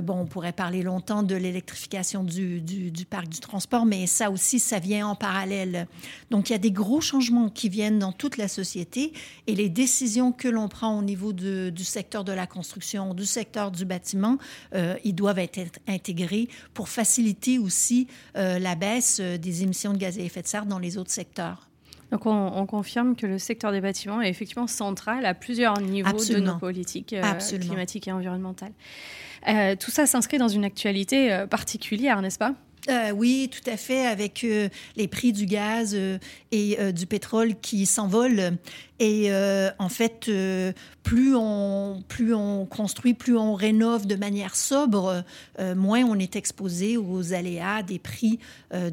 bon, 0.00 0.20
on 0.20 0.26
pourrait 0.26 0.52
parler 0.52 0.82
longtemps 0.82 1.22
de 1.22 1.34
l'électrification 1.34 2.22
du, 2.22 2.60
du, 2.60 3.04
parc 3.04 3.28
du 3.28 3.40
transport, 3.40 3.84
mais 3.84 4.06
ça 4.06 4.30
aussi, 4.30 4.58
ça 4.58 4.78
vient 4.78 5.06
en 5.06 5.14
parallèle. 5.14 5.86
Donc, 6.30 6.48
il 6.48 6.52
y 6.52 6.56
a 6.56 6.58
des 6.58 6.70
gros 6.70 7.00
changements 7.00 7.50
qui 7.50 7.68
viennent 7.68 7.98
dans 7.98 8.12
toute 8.12 8.36
la 8.36 8.48
société, 8.48 9.12
et 9.46 9.54
les 9.54 9.68
décisions 9.68 10.32
que 10.32 10.48
l'on 10.48 10.68
prend 10.68 10.98
au 10.98 11.02
niveau 11.02 11.32
du 11.32 11.84
secteur 11.84 12.24
de 12.24 12.32
la 12.32 12.46
construction, 12.46 13.14
du 13.14 13.26
secteur 13.26 13.70
du 13.70 13.84
bâtiment, 13.84 14.38
ils 15.04 15.14
doivent 15.14 15.40
être 15.40 15.58
intégrés 15.86 16.48
pour 16.74 16.88
faciliter 16.88 17.47
aussi 17.56 18.06
euh, 18.36 18.58
la 18.58 18.74
baisse 18.74 19.20
euh, 19.20 19.38
des 19.38 19.62
émissions 19.62 19.94
de 19.94 19.98
gaz 19.98 20.18
à 20.18 20.20
effet 20.20 20.42
de 20.42 20.46
serre 20.46 20.66
dans 20.66 20.78
les 20.78 20.98
autres 20.98 21.10
secteurs. 21.10 21.68
Donc 22.10 22.26
on, 22.26 22.66
confirme 22.66 23.16
que 23.16 23.26
le 23.26 23.38
secteur 23.38 23.70
des 23.70 23.82
bâtiments 23.82 24.22
est 24.22 24.30
effectivement 24.30 24.66
central 24.66 25.26
à 25.26 25.34
plusieurs 25.34 25.78
niveaux 25.78 26.24
de 26.24 26.38
nos 26.38 26.56
politiques 26.56 27.12
euh, 27.12 27.58
climatiques 27.60 28.08
et 28.08 28.12
environnementales. 28.12 28.72
tout 29.78 29.90
ça 29.90 30.06
s'inscrit 30.06 30.38
dans 30.38 30.48
une 30.48 30.64
actualité 30.64 31.44
particulière, 31.50 32.22
n'est-ce 32.22 32.38
pas? 32.38 32.54
Euh, 32.88 33.10
oui, 33.10 33.50
tout 33.52 33.68
à 33.70 33.76
fait, 33.76 34.06
avec 34.06 34.44
euh, 34.44 34.68
les 34.96 35.08
prix 35.08 35.32
du 35.32 35.44
gaz 35.44 35.94
euh, 35.94 36.18
et 36.50 36.78
du 36.92 37.06
pétrole 37.06 37.54
qui 37.60 37.84
s'envolent. 37.84 38.56
Et 39.00 39.30
en 39.78 39.88
fait, 39.88 40.30
plus, 41.04 41.36
on, 41.36 42.02
plus 42.08 42.34
on 42.34 42.66
construit, 42.66 43.14
plus 43.14 43.36
on 43.36 43.54
rénove 43.54 44.06
de 44.06 44.16
manière 44.16 44.56
sobre, 44.56 45.22
moins 45.76 46.02
on 46.02 46.18
est 46.18 46.34
exposé 46.34 46.96
aux 46.96 47.32
aléas 47.32 47.82
des 47.82 47.98
prix 47.98 48.40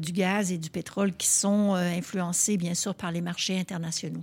du 0.00 0.12
gaz 0.12 0.52
et 0.52 0.58
du 0.58 0.70
pétrole 0.70 1.12
qui 1.16 1.26
sont 1.26 1.74
influencés, 1.74 2.56
bien 2.56 2.74
sûr, 2.74 2.94
par 2.94 3.10
les 3.10 3.20
marchés 3.20 3.58
internationaux. 3.58 4.22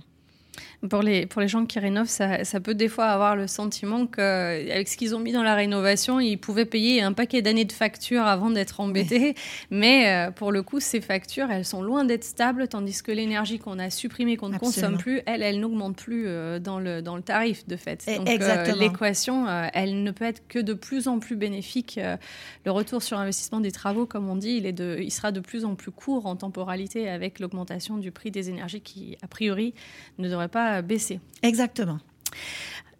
Pour 0.90 1.02
les, 1.02 1.26
pour 1.26 1.40
les 1.40 1.48
gens 1.48 1.64
qui 1.64 1.78
rénovent, 1.78 2.08
ça, 2.08 2.44
ça 2.44 2.60
peut 2.60 2.74
des 2.74 2.88
fois 2.88 3.06
avoir 3.06 3.36
le 3.36 3.46
sentiment 3.46 4.06
qu'avec 4.06 4.86
ce 4.86 4.96
qu'ils 4.96 5.14
ont 5.14 5.18
mis 5.18 5.32
dans 5.32 5.42
la 5.42 5.54
rénovation, 5.54 6.20
ils 6.20 6.36
pouvaient 6.36 6.66
payer 6.66 7.00
un 7.00 7.12
paquet 7.14 7.40
d'années 7.40 7.64
de 7.64 7.72
factures 7.72 8.24
avant 8.24 8.50
d'être 8.50 8.80
embêtés. 8.80 9.34
Mais 9.70 10.08
euh, 10.08 10.30
pour 10.30 10.52
le 10.52 10.62
coup, 10.62 10.80
ces 10.80 11.00
factures, 11.00 11.50
elles 11.50 11.64
sont 11.64 11.82
loin 11.82 12.04
d'être 12.04 12.24
stables, 12.24 12.68
tandis 12.68 13.02
que 13.02 13.12
l'énergie 13.12 13.58
qu'on 13.58 13.78
a 13.78 13.88
supprimée, 13.88 14.36
qu'on 14.36 14.50
ne 14.50 14.58
consomme 14.58 14.98
plus, 14.98 15.22
elle, 15.24 15.42
elle 15.42 15.60
n'augmente 15.60 15.96
plus 15.96 16.24
euh, 16.26 16.58
dans, 16.58 16.78
le, 16.78 17.00
dans 17.00 17.16
le 17.16 17.22
tarif, 17.22 17.66
de 17.66 17.76
fait. 17.76 18.04
Donc 18.16 18.28
euh, 18.28 18.74
l'équation, 18.74 19.46
elle 19.72 20.02
ne 20.02 20.10
peut 20.10 20.24
être 20.24 20.46
que 20.48 20.58
de 20.58 20.74
plus 20.74 21.08
en 21.08 21.18
plus 21.18 21.36
bénéfique. 21.36 21.98
le 22.64 22.70
retour 22.70 23.02
sur 23.02 23.18
investissement 23.18 23.60
des 23.60 23.72
travaux, 23.72 24.06
comme 24.06 24.28
on 24.28 24.36
dit, 24.36 24.56
il, 24.56 24.66
est 24.66 24.72
de, 24.72 24.98
il 25.00 25.10
sera 25.10 25.32
de 25.32 25.40
plus 25.40 25.64
en 25.64 25.76
plus 25.76 25.92
court 25.92 26.26
en 26.26 26.36
temporalité 26.36 27.08
avec 27.08 27.38
l'augmentation 27.38 27.96
du 27.96 28.10
prix 28.10 28.30
des 28.30 28.50
énergies 28.50 28.80
qui, 28.80 29.16
a 29.22 29.28
priori, 29.28 29.72
ne 30.18 30.28
devrait 30.28 30.48
pas 30.48 30.73
baisser. 30.82 31.20
Exactement. 31.42 31.98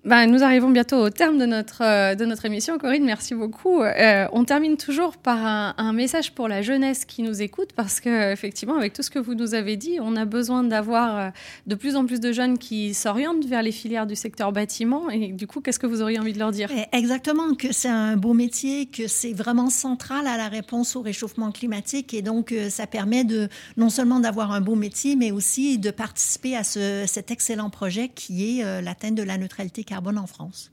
Ben, 0.04 0.26
nous 0.26 0.42
arrivons 0.42 0.68
bientôt 0.68 0.98
au 0.98 1.08
terme 1.08 1.38
de 1.38 1.46
notre, 1.46 1.82
euh, 1.82 2.14
de 2.14 2.26
notre 2.26 2.44
émission. 2.44 2.76
Corinne, 2.76 3.06
merci 3.06 3.34
beaucoup. 3.34 3.80
Euh, 3.80 4.26
on 4.32 4.44
termine 4.44 4.76
toujours 4.76 5.16
par 5.16 5.38
un, 5.78 5.92
message 5.94 6.32
pour 6.32 6.46
la 6.46 6.60
jeunesse 6.60 7.06
qui 7.06 7.22
nous 7.22 7.40
écoute, 7.40 7.70
parce 7.74 8.00
que 8.00 8.30
effectivement, 8.30 8.76
avec 8.76 8.92
tout 8.92 9.02
ce 9.02 9.08
que 9.08 9.18
vous 9.18 9.34
nous 9.34 9.54
avez 9.54 9.78
dit, 9.78 9.96
on 10.02 10.14
a 10.16 10.26
besoin 10.26 10.62
d'avoir 10.62 11.16
euh, 11.18 11.30
de 11.66 11.74
plus 11.74 11.96
en 11.96 12.04
plus 12.04 12.20
de 12.20 12.32
jeunes 12.32 12.58
qui 12.58 12.92
s'orientent 12.92 13.46
vers 13.46 13.62
les 13.62 13.72
filières 13.72 14.06
du 14.06 14.14
secteur 14.14 14.52
bâtiment. 14.52 15.08
Et 15.08 15.28
du 15.28 15.46
coup, 15.46 15.62
qu'est-ce 15.62 15.78
que 15.78 15.86
vous 15.86 16.02
auriez 16.02 16.18
envie 16.18 16.34
de 16.34 16.38
leur 16.38 16.52
dire? 16.52 16.68
Exactement, 16.92 17.54
que 17.54 17.72
c'est 17.72 17.88
un 17.88 18.18
beau 18.18 18.34
métier, 18.34 18.84
que 18.84 19.06
c'est 19.06 19.32
vraiment 19.32 19.70
central 19.70 20.26
à 20.26 20.36
la 20.36 20.48
réponse 20.48 20.96
au 20.96 21.00
réchauffement 21.00 21.50
climatique. 21.50 22.12
Et 22.12 22.20
donc, 22.20 22.54
ça 22.68 22.86
permet 22.86 23.24
de 23.24 23.48
non 23.78 23.88
seulement 23.88 24.20
d'avoir 24.20 24.52
un 24.52 24.60
beau 24.60 24.74
métier, 24.74 25.16
mais 25.16 25.30
aussi 25.30 25.78
de 25.78 25.90
participer 25.90 26.56
à 26.56 26.64
ce, 26.64 27.04
cet 27.06 27.30
excellent 27.30 27.70
projet 27.70 28.10
qui 28.14 28.60
est 28.60 28.82
l'atteinte 28.82 29.14
de 29.14 29.22
la 29.22 29.38
neutralité 29.38 29.82
carbone 29.82 29.93
carbone 29.94 30.18
en 30.18 30.26
France. 30.26 30.72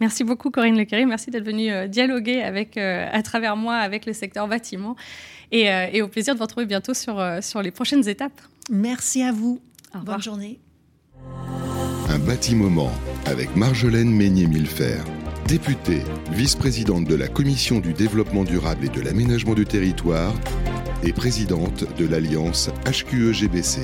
Merci 0.00 0.22
beaucoup 0.22 0.50
Corinne 0.50 0.78
Lequery, 0.78 1.04
merci 1.04 1.30
d'être 1.32 1.44
venue 1.44 1.72
euh, 1.72 1.88
dialoguer 1.88 2.42
avec, 2.42 2.76
euh, 2.76 3.08
à 3.10 3.22
travers 3.22 3.56
moi 3.56 3.76
avec 3.76 4.06
le 4.06 4.12
secteur 4.12 4.46
bâtiment 4.46 4.94
et, 5.50 5.68
euh, 5.68 5.88
et, 5.92 6.00
au 6.02 6.08
plaisir 6.08 6.34
de 6.34 6.38
vous 6.38 6.44
retrouver 6.44 6.66
bientôt 6.66 6.94
sur, 6.94 7.20
sur 7.40 7.60
les 7.62 7.72
prochaines 7.72 8.06
étapes. 8.08 8.40
Merci 8.70 9.22
à 9.22 9.32
vous. 9.32 9.60
Bonne 10.04 10.22
journée. 10.22 10.60
Un 12.08 12.18
bâtiment 12.18 12.92
avec 13.24 13.56
Marjolaine 13.56 14.10
Meignet-Millefer, 14.10 15.00
députée, 15.48 16.02
vice-présidente 16.30 17.04
de 17.04 17.16
la 17.16 17.26
Commission 17.26 17.80
du 17.80 17.94
développement 17.94 18.44
durable 18.44 18.84
et 18.86 18.90
de 18.90 19.00
l'aménagement 19.00 19.54
du 19.54 19.64
territoire 19.64 20.34
et 21.02 21.12
présidente 21.12 21.84
de 21.96 22.06
l'Alliance 22.06 22.70
HQE-GBC. 22.86 23.80